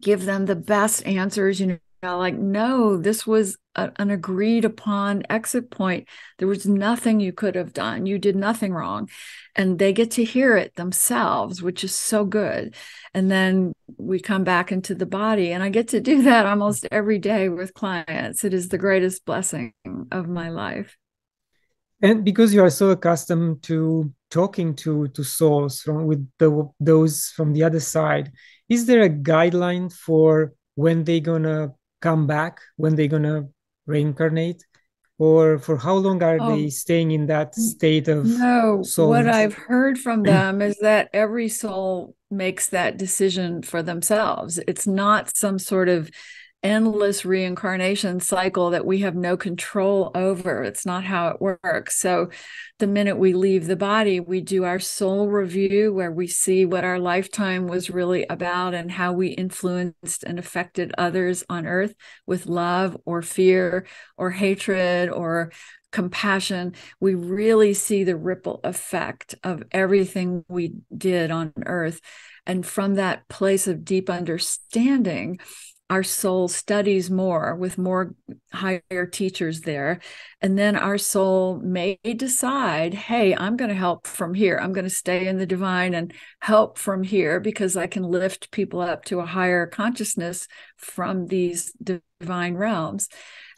[0.00, 1.60] give them the best answers.
[1.60, 6.08] You know, like, no, this was a, an agreed upon exit point.
[6.38, 8.06] There was nothing you could have done.
[8.06, 9.08] You did nothing wrong.
[9.54, 12.74] And they get to hear it themselves, which is so good.
[13.14, 15.52] And then we come back into the body.
[15.52, 18.44] And I get to do that almost every day with clients.
[18.44, 19.72] It is the greatest blessing
[20.12, 20.96] of my life.
[22.02, 27.32] And because you are so accustomed to talking to to souls from with the, those
[27.34, 28.32] from the other side,
[28.68, 31.72] is there a guideline for when they're gonna
[32.06, 33.48] come back when they're gonna
[33.86, 34.62] reincarnate?
[35.18, 39.08] Or for how long are oh, they staying in that state of no soul?
[39.08, 44.58] what i've heard from them is that every soul makes that decision for themselves.
[44.66, 46.10] It's not some sort of
[46.62, 50.62] endless reincarnation cycle that we have no control over.
[50.62, 52.00] It's not how it works.
[52.00, 52.30] So,
[52.78, 56.84] the minute we leave the body, we do our soul review where we see what
[56.84, 61.94] our lifetime was really about and how we influenced and affected others on earth
[62.26, 65.52] with love or fear or hatred or
[65.92, 66.74] compassion.
[67.00, 72.00] We really see the ripple effect of everything we did on earth.
[72.46, 75.38] And from that place of deep understanding,
[75.88, 78.12] our soul studies more with more
[78.52, 80.00] higher teachers there.
[80.40, 84.58] And then our soul may decide, hey, I'm going to help from here.
[84.60, 88.50] I'm going to stay in the divine and help from here because I can lift
[88.50, 91.72] people up to a higher consciousness from these
[92.20, 93.08] divine realms.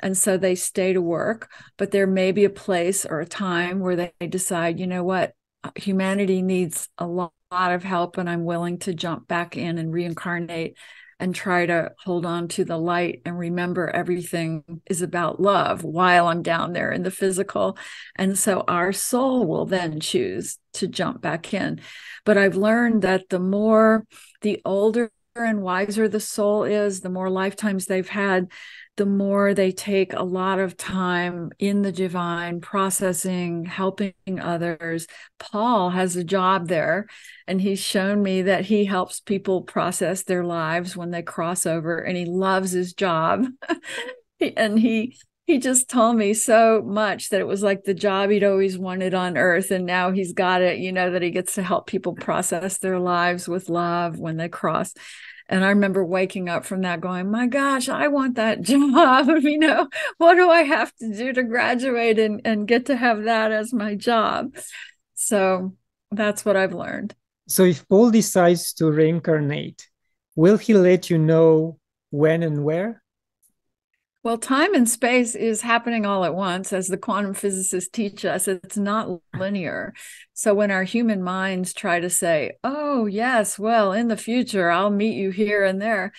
[0.00, 3.80] And so they stay to work, but there may be a place or a time
[3.80, 5.32] where they decide, you know what,
[5.76, 10.76] humanity needs a lot of help and I'm willing to jump back in and reincarnate
[11.20, 16.28] and try to hold on to the light and remember everything is about love while
[16.28, 17.76] I'm down there in the physical.
[18.16, 21.80] And so our soul will then choose to jump back in.
[22.24, 24.06] But I've learned that the more
[24.42, 28.50] the older and wiser the soul is, the more lifetimes they've had,
[28.98, 35.06] the more they take a lot of time in the divine, processing, helping others.
[35.38, 37.06] Paul has a job there,
[37.46, 41.98] and he's shown me that he helps people process their lives when they cross over,
[41.98, 43.46] and he loves his job.
[44.56, 48.44] and he he just told me so much that it was like the job he'd
[48.44, 51.62] always wanted on earth and now he's got it you know that he gets to
[51.62, 54.92] help people process their lives with love when they cross
[55.48, 59.28] and I remember waking up from that going, my gosh, I want that job.
[59.42, 63.24] you know, what do I have to do to graduate and, and get to have
[63.24, 64.54] that as my job?
[65.14, 65.74] So
[66.10, 67.14] that's what I've learned.
[67.48, 69.88] So if Paul decides to reincarnate,
[70.36, 71.78] will he let you know
[72.10, 73.02] when and where?
[74.28, 78.46] Well, time and space is happening all at once, as the quantum physicists teach us.
[78.46, 79.94] It's not linear.
[80.34, 84.90] So when our human minds try to say, oh, yes, well, in the future, I'll
[84.90, 86.12] meet you here and there,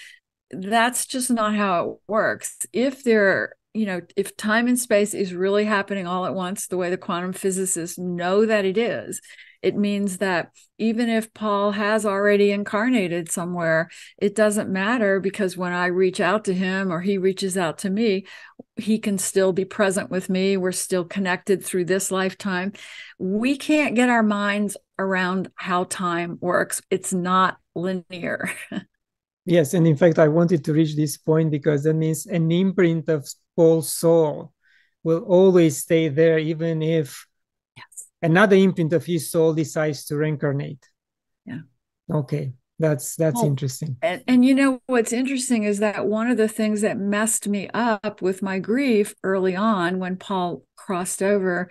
[0.50, 2.58] that's just not how it works.
[2.74, 6.78] If there, you know, if time and space is really happening all at once, the
[6.78, 9.22] way the quantum physicists know that it is,
[9.62, 15.74] it means that even if Paul has already incarnated somewhere, it doesn't matter because when
[15.74, 18.26] I reach out to him or he reaches out to me,
[18.78, 20.56] he can still be present with me.
[20.56, 22.72] We're still connected through this lifetime.
[23.18, 28.52] We can't get our minds around how time works, it's not linear.
[29.46, 33.10] Yes, and in fact, I wanted to reach this point because that means an imprint
[33.10, 33.28] of
[33.60, 34.54] Paul's soul
[35.04, 37.28] will always stay there, even if
[37.76, 38.08] yes.
[38.22, 40.88] another imprint of his soul decides to reincarnate.
[41.46, 41.64] Yeah.
[42.10, 43.98] Okay, that's that's well, interesting.
[44.02, 47.70] And, and you know what's interesting is that one of the things that messed me
[47.74, 51.70] up with my grief early on when Paul crossed over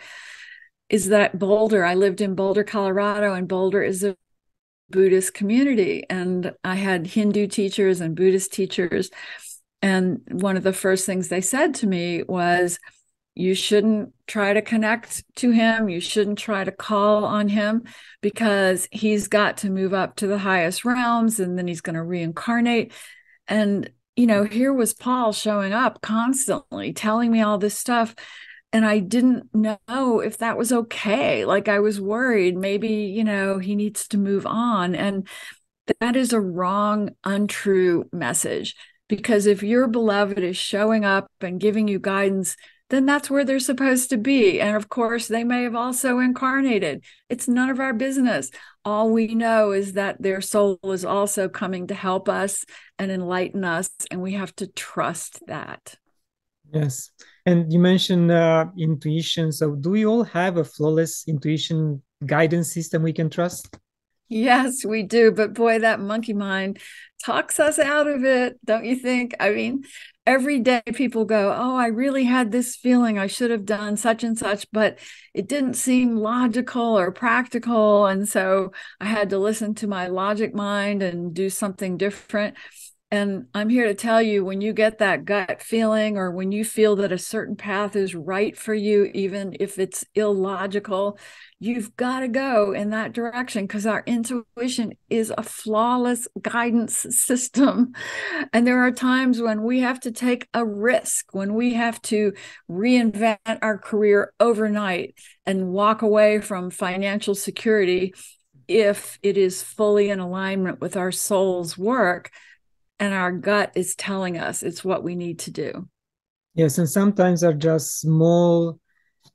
[0.90, 1.86] is that Boulder.
[1.86, 4.14] I lived in Boulder, Colorado, and Boulder is a
[4.90, 6.04] Buddhist community.
[6.10, 9.10] And I had Hindu teachers and Buddhist teachers.
[9.82, 12.78] And one of the first things they said to me was,
[13.34, 15.88] you shouldn't try to connect to him.
[15.88, 17.84] You shouldn't try to call on him
[18.20, 22.02] because he's got to move up to the highest realms and then he's going to
[22.02, 22.92] reincarnate.
[23.46, 28.16] And, you know, here was Paul showing up constantly telling me all this stuff
[28.72, 31.44] and I didn't know if that was okay.
[31.44, 34.94] Like I was worried maybe, you know, he needs to move on.
[34.94, 35.26] And
[36.00, 38.74] that is a wrong, untrue message.
[39.08, 42.56] Because if your beloved is showing up and giving you guidance,
[42.90, 44.60] then that's where they're supposed to be.
[44.60, 47.04] And of course, they may have also incarnated.
[47.28, 48.50] It's none of our business.
[48.84, 52.64] All we know is that their soul is also coming to help us
[52.98, 53.90] and enlighten us.
[54.10, 55.96] And we have to trust that.
[56.72, 57.10] Yes.
[57.44, 59.52] And you mentioned uh, intuition.
[59.52, 63.78] So, do we all have a flawless intuition guidance system we can trust?
[64.28, 65.32] Yes, we do.
[65.32, 66.78] But boy, that monkey mind
[67.24, 69.34] talks us out of it, don't you think?
[69.40, 69.84] I mean,
[70.26, 74.22] every day people go, Oh, I really had this feeling I should have done such
[74.24, 74.98] and such, but
[75.34, 78.06] it didn't seem logical or practical.
[78.06, 82.54] And so I had to listen to my logic mind and do something different.
[83.10, 86.62] And I'm here to tell you when you get that gut feeling or when you
[86.62, 91.18] feel that a certain path is right for you, even if it's illogical,
[91.58, 97.92] you've got to go in that direction because our intuition is a flawless guidance system.
[98.52, 102.34] And there are times when we have to take a risk, when we have to
[102.70, 105.14] reinvent our career overnight
[105.46, 108.12] and walk away from financial security
[108.66, 112.30] if it is fully in alignment with our soul's work
[113.00, 115.88] and our gut is telling us it's what we need to do.
[116.54, 118.80] Yes, and sometimes are just small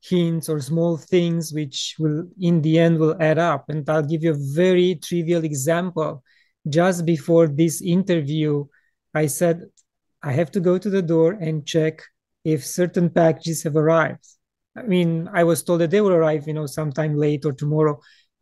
[0.03, 3.69] hints or small things which will in the end will add up.
[3.69, 6.23] And i'll give you a very trivial example.
[6.67, 8.65] Just before this interview
[9.13, 9.61] i said
[10.23, 12.01] i have to go to the door and check
[12.43, 14.25] if certain packages have arrived.
[14.75, 17.99] I mean i was told that they will arrive you know sometime late or tomorrow.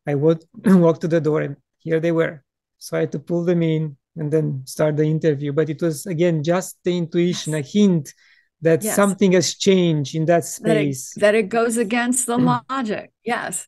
[0.07, 2.43] I would walk to the door and here they were.
[2.79, 5.53] So i had to pull them in and then start the interview.
[5.53, 8.13] But it was again just the intuition, a hint
[8.61, 8.95] that yes.
[8.95, 11.13] something has changed in that space.
[11.15, 12.63] That it, that it goes against the mm.
[12.69, 13.11] logic.
[13.23, 13.67] Yes.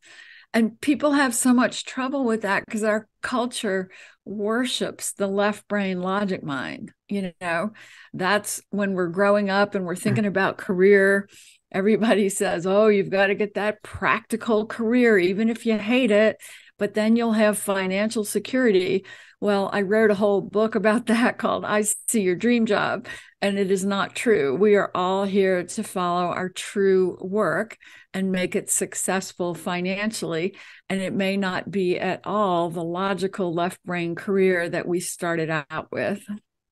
[0.53, 3.89] And people have so much trouble with that because our culture
[4.23, 6.93] worships the left brain logic mind.
[7.09, 7.71] You know,
[8.13, 10.27] that's when we're growing up and we're thinking mm.
[10.27, 11.27] about career.
[11.71, 16.37] Everybody says, oh, you've got to get that practical career, even if you hate it,
[16.77, 19.05] but then you'll have financial security.
[19.43, 23.07] Well, I wrote a whole book about that called I See Your Dream Job,
[23.41, 24.55] and it is not true.
[24.55, 27.77] We are all here to follow our true work
[28.13, 30.55] and make it successful financially.
[30.87, 35.49] And it may not be at all the logical left brain career that we started
[35.49, 36.23] out with.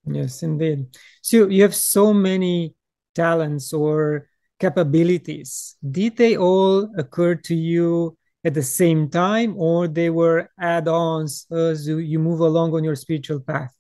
[0.06, 0.98] Yes, indeed.
[1.22, 2.74] So you have so many
[3.16, 4.30] talents or
[4.62, 5.76] capabilities.
[5.84, 11.88] Did they all occur to you at the same time or they were add-ons as
[11.88, 13.74] you move along on your spiritual path?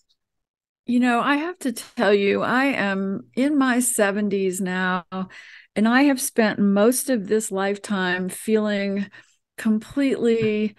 [0.85, 5.05] You know i have to tell you i am in my 70s now
[5.75, 9.07] and i have spent most of this lifetime feeling
[9.57, 10.75] completely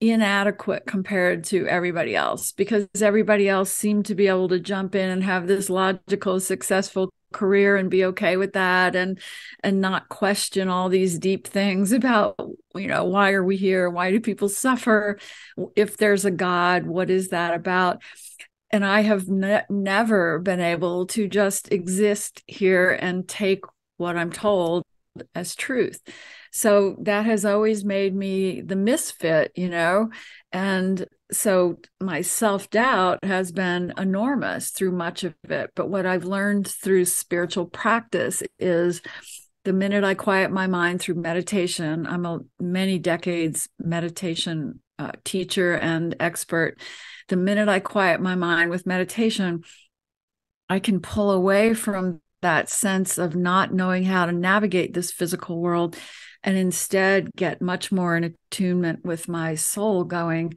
[0.00, 5.10] inadequate compared to everybody else because everybody else seemed to be able to jump in
[5.10, 9.18] and have this logical successful career and be okay with that and
[9.62, 12.36] and not question all these deep things about
[12.74, 13.88] you know why are we here?
[13.88, 15.18] Why do people suffer?
[15.76, 18.02] If there's a god what is that about?
[18.70, 23.64] And i have ne- never been able to just exist here and take
[23.96, 24.84] what i'm told
[25.34, 26.00] as truth.
[26.52, 30.10] So that has always made me the misfit you know?
[30.52, 36.66] And so my self-doubt has been enormous through much of it but what i've learned
[36.66, 39.02] through spiritual practice is
[39.64, 45.74] the minute i quiet my mind through meditation i'm a many decades meditation uh, teacher
[45.74, 46.78] and expert
[47.28, 49.62] the minute i quiet my mind with meditation
[50.68, 55.60] i can pull away from that sense of not knowing how to navigate this physical
[55.60, 55.96] world
[56.42, 60.54] and instead get much more in attunement with my soul going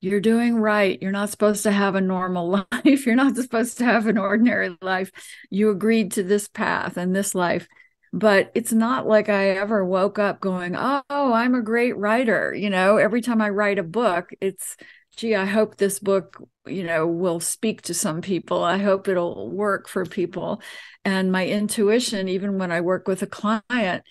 [0.00, 1.00] you're doing right.
[1.00, 3.06] You're not supposed to have a normal life.
[3.06, 5.10] You're not supposed to have an ordinary life.
[5.50, 7.66] You agreed to this path and this life.
[8.12, 12.54] But it's not like I ever woke up going, oh, I'm a great writer.
[12.54, 14.76] You know, every time I write a book, it's,
[15.16, 18.62] gee, I hope this book, you know, will speak to some people.
[18.62, 20.62] I hope it'll work for people.
[21.04, 24.02] And my intuition, even when I work with a client,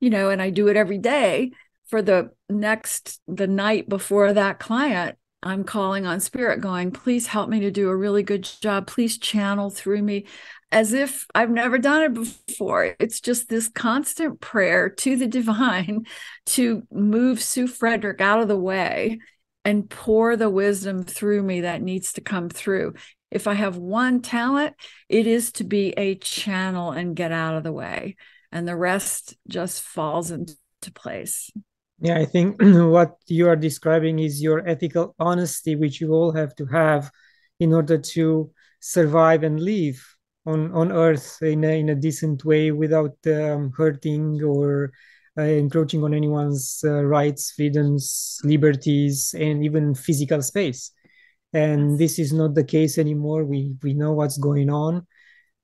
[0.00, 1.52] you know, and I do it every day
[1.86, 7.50] for the next, the night before that client, I'm calling on spirit, going, please help
[7.50, 8.86] me to do a really good job.
[8.86, 10.26] Please channel through me
[10.72, 12.96] as if I've never done it before.
[12.98, 16.06] It's just this constant prayer to the divine
[16.46, 19.18] to move Sue Frederick out of the way
[19.66, 22.94] and pour the wisdom through me that needs to come through.
[23.30, 24.74] If I have one talent,
[25.08, 28.16] it is to be a channel and get out of the way,
[28.50, 30.56] and the rest just falls into
[30.94, 31.50] place.
[32.00, 36.54] Yeah, I think what you are describing is your ethical honesty, which you all have
[36.56, 37.10] to have
[37.60, 40.04] in order to survive and live
[40.46, 44.92] on, on earth in a, in a decent way without um, hurting or
[45.38, 50.90] uh, encroaching on anyone's uh, rights, freedoms, liberties, and even physical space.
[51.52, 53.44] And this is not the case anymore.
[53.44, 55.06] We we know what's going on.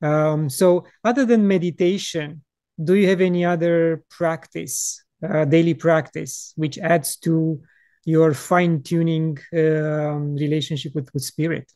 [0.02, 2.42] Um, so, other than meditation,
[2.82, 7.60] do you have any other practice, uh, daily practice, which adds to
[8.04, 11.70] your fine tuning um, relationship with, with spirit?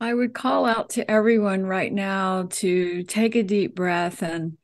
[0.00, 4.56] I would call out to everyone right now to take a deep breath and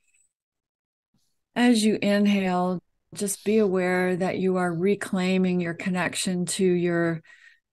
[1.57, 2.80] as you inhale,
[3.14, 7.22] just be aware that you are reclaiming your connection to your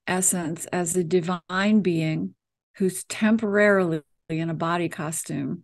[0.07, 2.35] essence as a divine being
[2.77, 5.63] who's temporarily in a body costume.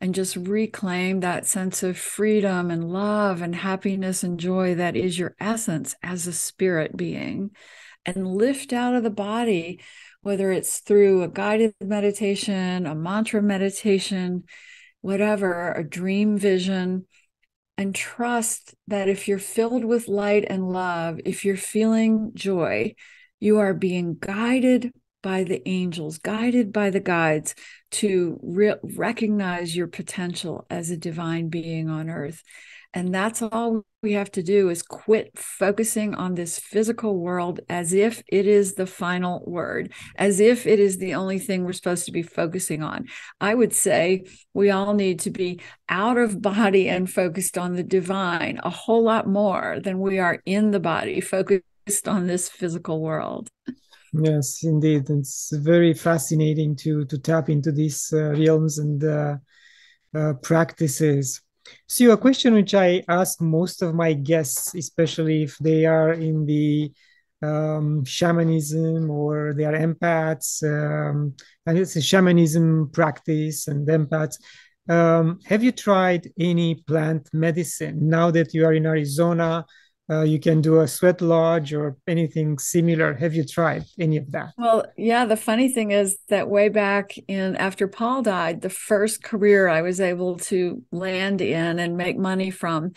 [0.00, 5.18] And just reclaim that sense of freedom and love and happiness and joy that is
[5.18, 7.50] your essence as a spirit being.
[8.06, 9.80] And lift out of the body,
[10.22, 14.44] whether it's through a guided meditation, a mantra meditation,
[15.00, 17.06] whatever, a dream vision
[17.78, 22.94] and trust that if you're filled with light and love, if you're feeling joy,
[23.38, 24.92] you are being guided
[25.22, 27.54] by the angels, guided by the guides
[27.90, 32.42] to re- recognize your potential as a divine being on earth.
[32.94, 37.92] And that's all we have to do is quit focusing on this physical world as
[37.92, 42.06] if it is the final word, as if it is the only thing we're supposed
[42.06, 43.06] to be focusing on.
[43.40, 44.24] I would say
[44.54, 49.04] we all need to be out of body and focused on the divine a whole
[49.04, 53.50] lot more than we are in the body, focused on this physical world.
[54.12, 55.10] Yes, indeed.
[55.10, 59.36] It's very fascinating to to tap into these uh, realms and uh,
[60.14, 61.40] uh, practices.
[61.86, 66.46] So, a question which I ask most of my guests, especially if they are in
[66.46, 66.92] the
[67.42, 71.34] um, shamanism or they are empaths, um,
[71.66, 74.38] and it's a shamanism practice and empaths.
[74.88, 79.66] Um, have you tried any plant medicine now that you are in Arizona?
[80.10, 83.12] Uh, you can do a sweat lodge or anything similar.
[83.14, 84.54] Have you tried any of that?
[84.56, 85.26] Well, yeah.
[85.26, 89.82] The funny thing is that way back in after Paul died, the first career I
[89.82, 92.92] was able to land in and make money from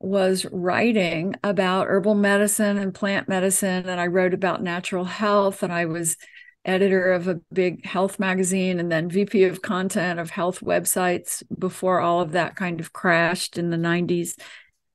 [0.00, 3.88] was writing about herbal medicine and plant medicine.
[3.88, 6.16] And I wrote about natural health, and I was
[6.64, 12.00] editor of a big health magazine and then VP of content of health websites before
[12.00, 14.38] all of that kind of crashed in the 90s.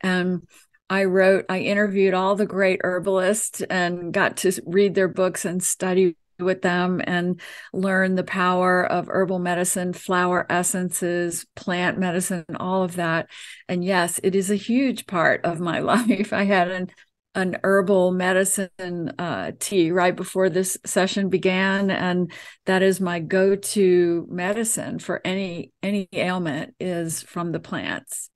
[0.01, 0.47] And
[0.89, 5.61] I wrote, I interviewed all the great herbalists and got to read their books and
[5.63, 7.39] study with them and
[7.73, 13.29] learn the power of herbal medicine, flower essences, plant medicine, all of that.
[13.67, 16.33] And yes, it is a huge part of my life.
[16.33, 16.89] I had an
[17.35, 22.31] an herbal medicine uh, tea right before this session began, and
[22.65, 28.31] that is my go-to medicine for any any ailment is from the plants.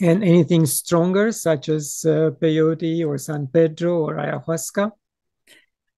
[0.00, 4.92] And anything stronger, such as uh, peyote or San Pedro or ayahuasca?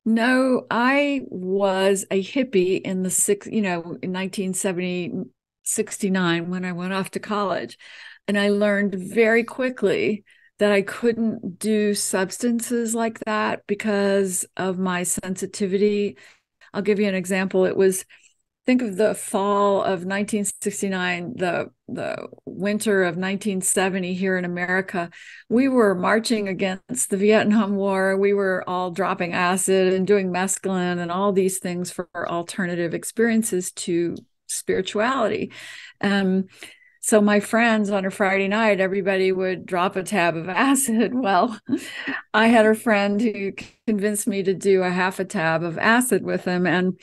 [0.04, 5.26] No, I was a hippie in the six, you know, in 1970,
[5.64, 7.78] 69 when I went off to college.
[8.28, 10.24] And I learned very quickly
[10.58, 16.18] that I couldn't do substances like that because of my sensitivity.
[16.74, 17.66] I'll give you an example.
[17.66, 18.06] It was
[18.66, 25.09] think of the fall of 1969 the the winter of 1970 here in america
[25.49, 30.99] we were marching against the vietnam war we were all dropping acid and doing mescaline
[30.99, 34.16] and all these things for alternative experiences to
[34.47, 35.51] spirituality
[36.01, 36.45] um,
[37.03, 41.14] So my friends on a Friday night, everybody would drop a tab of acid.
[41.16, 41.59] Well,
[42.32, 43.53] I had a friend who
[43.88, 46.68] convinced me to do a half a tab of acid with him.
[46.68, 46.99] And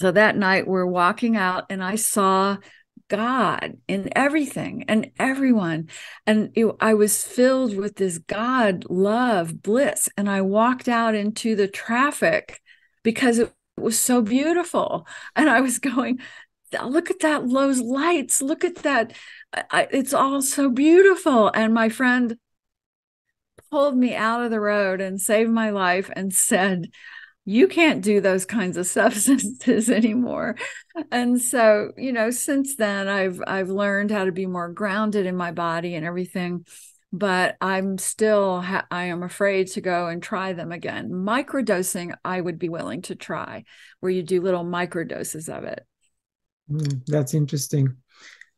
[0.00, 2.56] so that night we're walking out and I saw
[3.08, 5.90] God in everything and everyone.
[6.26, 10.08] And it, I was filled with this God love, bliss.
[10.16, 12.62] And I walked out into the traffic
[13.02, 15.06] because it was so beautiful.
[15.36, 16.20] And I was going,
[16.82, 18.40] look at that, those lights.
[18.40, 19.12] Look at that.
[19.52, 21.50] I, it's all so beautiful.
[21.54, 22.38] And my friend
[23.70, 26.88] pulled me out of the road and saved my life and said,
[27.44, 30.56] you can't do those kinds of substances anymore.
[31.10, 35.36] And so you know since then i've i've learned how to be more grounded in
[35.36, 36.66] my body and everything
[37.12, 41.10] but i'm still ha- i am afraid to go and try them again.
[41.10, 43.64] Microdosing i would be willing to try
[44.00, 45.84] where you do little microdoses of it.
[46.70, 47.96] Mm, that's interesting.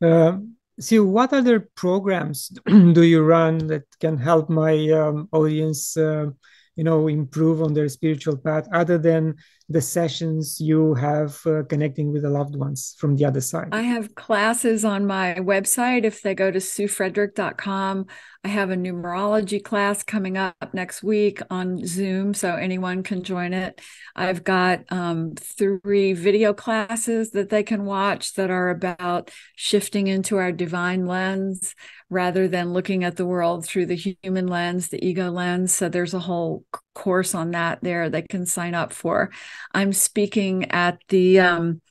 [0.01, 0.37] Uh,
[0.79, 6.27] see what other programs do you run that can help my um, audience uh,
[6.75, 9.35] you know improve on their spiritual path other than
[9.69, 13.69] the sessions you have uh, connecting with the loved ones from the other side.
[13.71, 16.03] I have classes on my website.
[16.03, 18.07] If they go to suefrederick.com
[18.45, 23.53] i have a numerology class coming up next week on zoom so anyone can join
[23.53, 23.79] it.
[24.15, 30.37] I've got um, three video classes that they can watch that are about shifting into
[30.37, 31.73] our divine lens
[32.13, 35.73] rather than looking at the world through the human lens, the ego lens.
[35.73, 39.31] So there's a whole course on that there that can sign up for.
[39.73, 41.81] I'm speaking at the um,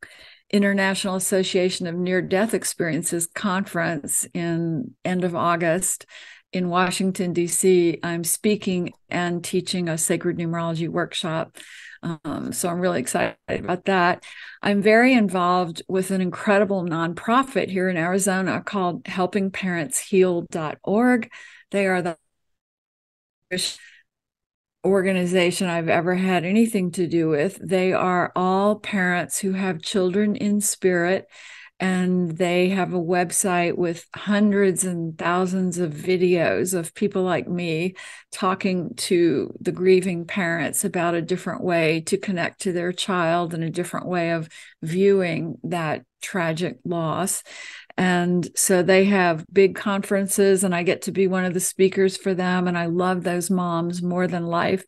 [0.51, 6.07] International Association of Near Death Experiences conference in end of August
[6.53, 7.99] in Washington D.C.
[8.03, 11.57] I'm speaking and teaching a sacred numerology workshop
[12.03, 14.25] um, so I'm really excited about that.
[14.61, 21.33] I'm very involved with an incredible nonprofit here in Arizona called helpingparentsheal.org.
[21.71, 22.19] They are the
[24.85, 27.59] organization I've ever had anything to do with.
[27.63, 31.29] They are all parents who have children in spirit
[31.83, 37.97] and they have a website with hundreds and thousands of videos of people like me
[38.31, 43.65] talking to the grieving parents about a different way to connect to their child and
[43.65, 44.49] a different way of
[44.81, 47.43] viewing that tragic loss.
[47.99, 52.17] And so they have big conferences, and I get to be one of the speakers
[52.17, 52.69] for them.
[52.69, 54.85] And I love those moms more than life.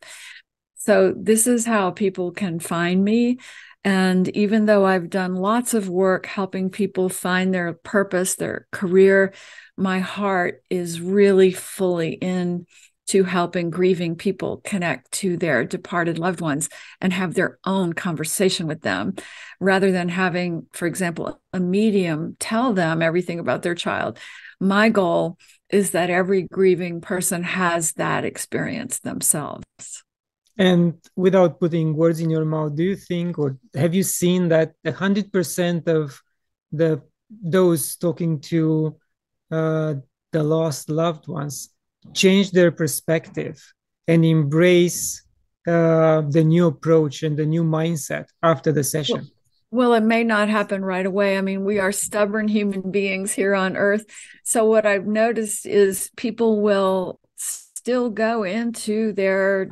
[0.77, 3.39] So, this is how people can find me.
[3.85, 9.31] And even though I've done lots of work helping people find their purpose, their career,
[9.77, 12.65] my heart is really fully in
[13.07, 16.67] to helping grieving people connect to their departed loved ones
[16.99, 19.13] and have their own conversation with them
[19.59, 24.17] rather than having, for example, a medium tell them everything about their child.
[24.59, 25.37] My goal
[25.69, 29.63] is that every grieving person has that experience themselves.
[30.57, 34.73] And without putting words in your mouth, do you think or have you seen that
[34.87, 36.21] hundred percent of
[36.71, 38.95] the those talking to
[39.51, 39.95] uh,
[40.31, 41.69] the lost loved ones
[42.13, 43.61] change their perspective
[44.07, 45.23] and embrace
[45.67, 49.27] uh, the new approach and the new mindset after the session?
[49.71, 51.37] Well, it may not happen right away.
[51.37, 54.05] I mean, we are stubborn human beings here on earth.
[54.43, 59.69] So, what I've noticed is people will still go into their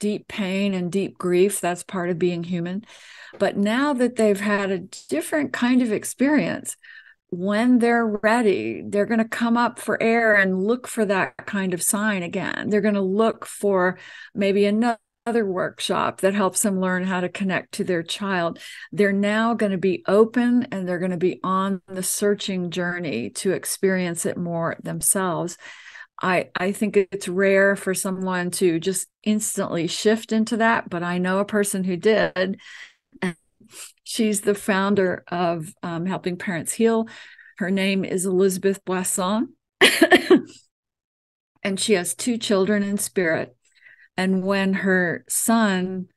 [0.00, 1.60] deep pain and deep grief.
[1.60, 2.84] That's part of being human.
[3.38, 4.78] But now that they've had a
[5.08, 6.76] different kind of experience,
[7.28, 11.72] when they're ready, they're going to come up for air and look for that kind
[11.72, 12.70] of sign again.
[12.70, 13.98] They're going to look for
[14.34, 18.58] maybe another workshop that helps them learn how to connect to their child.
[18.90, 23.30] They're now going to be open and they're going to be on the searching journey
[23.30, 25.56] to experience it more themselves.
[26.20, 31.18] I, I think it's rare for someone to just instantly shift into that, but I
[31.18, 32.60] know a person who did.
[33.22, 33.36] And
[34.04, 37.08] she's the founder of um, Helping Parents Heal.
[37.58, 39.54] Her name is Elizabeth Boisson.
[41.62, 43.56] and she has two children in spirit.
[44.16, 46.08] And when her son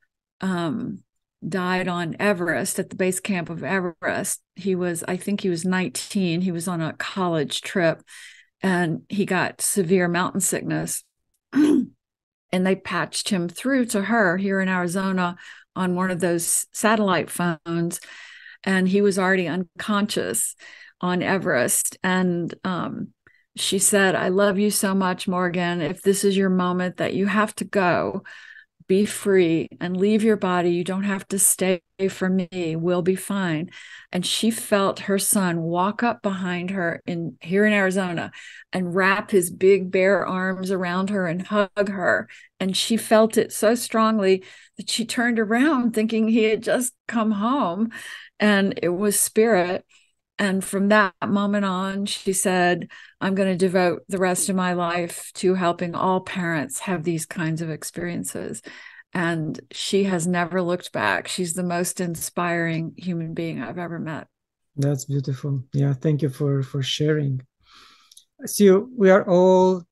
[0.42, 1.04] um,
[1.48, 5.64] died on Everest at the base camp of Everest, he was, I think he was
[5.64, 6.42] 19.
[6.42, 8.02] He was on a college trip
[8.64, 11.04] and he got severe mountain sickness.
[11.54, 11.92] and
[12.52, 15.36] they patched him through to her here in Arizona
[15.76, 18.00] on one of those satellite phones.
[18.64, 20.56] And he was already unconscious
[21.02, 21.98] on Everest.
[22.04, 23.10] And um,
[23.58, 25.82] she said, I love you so much, Morgan.
[25.82, 28.24] If this is your moment that you have to go,
[28.88, 30.72] be free and leave your body.
[30.72, 32.76] You don't have to stay for me.
[32.76, 33.70] We'll be fine.
[34.12, 38.32] And she felt her son walk up behind her in here in Arizona
[38.72, 42.28] and wrap his big bare arms around her and hug her.
[42.60, 44.44] And she felt it so strongly
[44.78, 47.92] that she turned around thinking he had just come home
[48.40, 49.86] and it was spirit.
[50.40, 52.90] And from that moment on, she said,
[53.22, 57.26] I'm going to devote the rest of my life to helping all parents have these
[57.26, 58.62] kinds of experiences.
[59.14, 61.28] And she has never looked back.
[61.28, 64.28] She's the most inspiring human being I've ever met.
[64.76, 65.64] That's beautiful.
[65.72, 67.42] Yeah, thank you for for sharing.
[68.46, 69.84] So we are all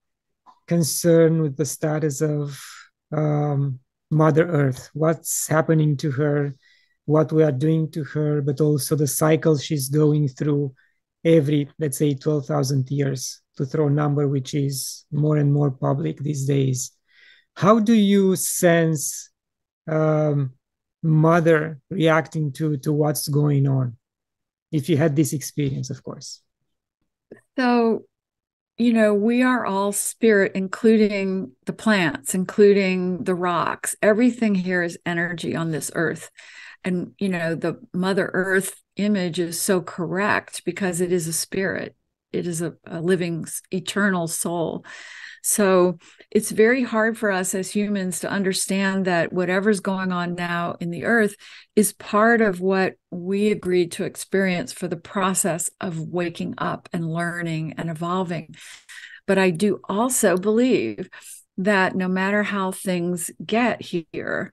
[0.68, 2.60] concerned with the status of
[3.16, 3.80] um,
[4.10, 4.90] Mother Earth.
[4.94, 6.56] What's happening to her?
[7.12, 10.74] What we are doing to her, but also the cycle she's going through
[11.24, 16.18] every, let's say, 12,000 years, to throw a number which is more and more public
[16.20, 16.92] these days.
[17.56, 19.30] How do you sense
[19.90, 20.54] um,
[21.04, 23.98] mother reacting to, to what's going on?
[24.72, 26.42] If you had this experience, of course.
[27.60, 28.06] So,
[28.78, 33.98] you know, we are all spirit, including the plants, including the rocks.
[34.02, 36.32] Everything here is energy on this earth
[36.84, 41.96] and you know the mother earth image is so correct because it is a spirit
[42.32, 44.86] it is a, a living eternal soul
[45.44, 45.98] so
[46.30, 50.92] it's very hard for us as humans to understand that whatever's going on now in
[50.92, 51.36] the earth
[51.76, 57.12] is part of what we agreed to experience for the process of waking up and
[57.12, 58.56] learning and evolving.
[59.26, 61.10] But I do also believe
[61.58, 64.52] that no matter how things get here,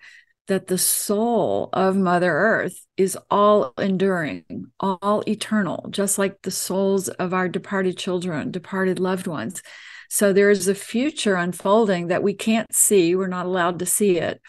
[0.48, 4.44] that the soul of Mother Earth is all enduring,
[4.80, 9.62] all eternal, just like the souls of our departed children, departed loved ones.
[10.10, 13.14] So there is a future unfolding that we can't see.
[13.14, 14.40] We're not allowed to see it.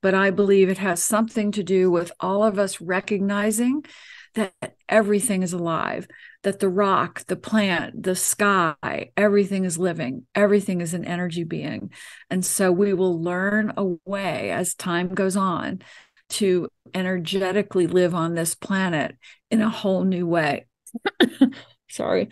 [0.00, 3.84] But I believe it has something to do with all of us recognizing
[4.34, 4.52] that
[4.88, 6.06] everything is alive,
[6.42, 11.90] that the rock, the plant, the sky, everything is living, everything is an energy being.
[12.30, 15.82] And so we will learn a way as time goes on
[16.30, 19.16] to energetically live on this planet
[19.50, 20.66] in a whole new way.
[21.90, 22.30] Sorry,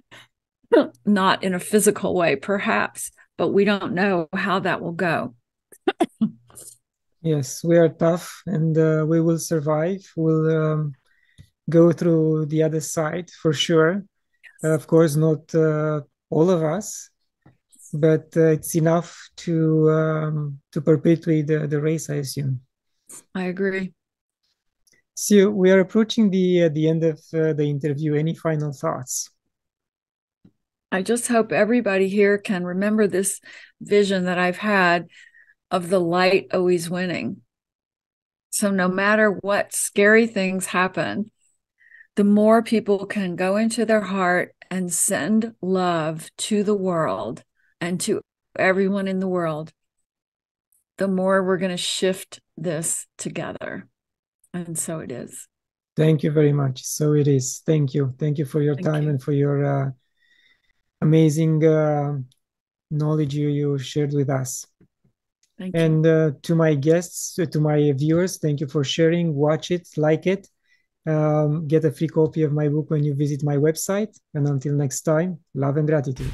[1.06, 5.34] not in a physical way, perhaps, but we don't know how that will go.
[7.22, 10.00] yes, we are tough and uh, we will survive.
[10.16, 10.92] We'll um,
[11.68, 14.04] go through the other side for sure.
[14.62, 16.00] Of course, not uh,
[16.30, 17.10] all of us,
[17.92, 22.60] but uh, it's enough to um, to perpetuate the, the race, I assume.
[23.34, 23.92] I agree.
[25.14, 28.14] So we are approaching the uh, the end of uh, the interview.
[28.14, 29.30] Any final thoughts?
[30.92, 33.40] I just hope everybody here can remember this
[33.80, 35.08] vision that I've had
[35.70, 37.42] of the light always winning.
[38.50, 41.30] So no matter what scary things happen,
[42.16, 47.42] the more people can go into their heart and send love to the world
[47.80, 48.20] and to
[48.58, 49.70] everyone in the world,
[50.96, 53.86] the more we're going to shift this together.
[54.54, 55.46] And so it is.
[55.94, 56.82] Thank you very much.
[56.82, 57.62] So it is.
[57.64, 58.14] Thank you.
[58.18, 59.10] Thank you for your Thank time you.
[59.10, 59.90] and for your uh,
[61.02, 62.14] amazing uh,
[62.90, 64.66] knowledge you, you shared with us.
[65.58, 69.34] Thank and uh, to my guests, to my viewers, thank you for sharing.
[69.34, 70.48] Watch it, like it,
[71.06, 74.18] um, get a free copy of my book when you visit my website.
[74.34, 76.32] And until next time, love and gratitude.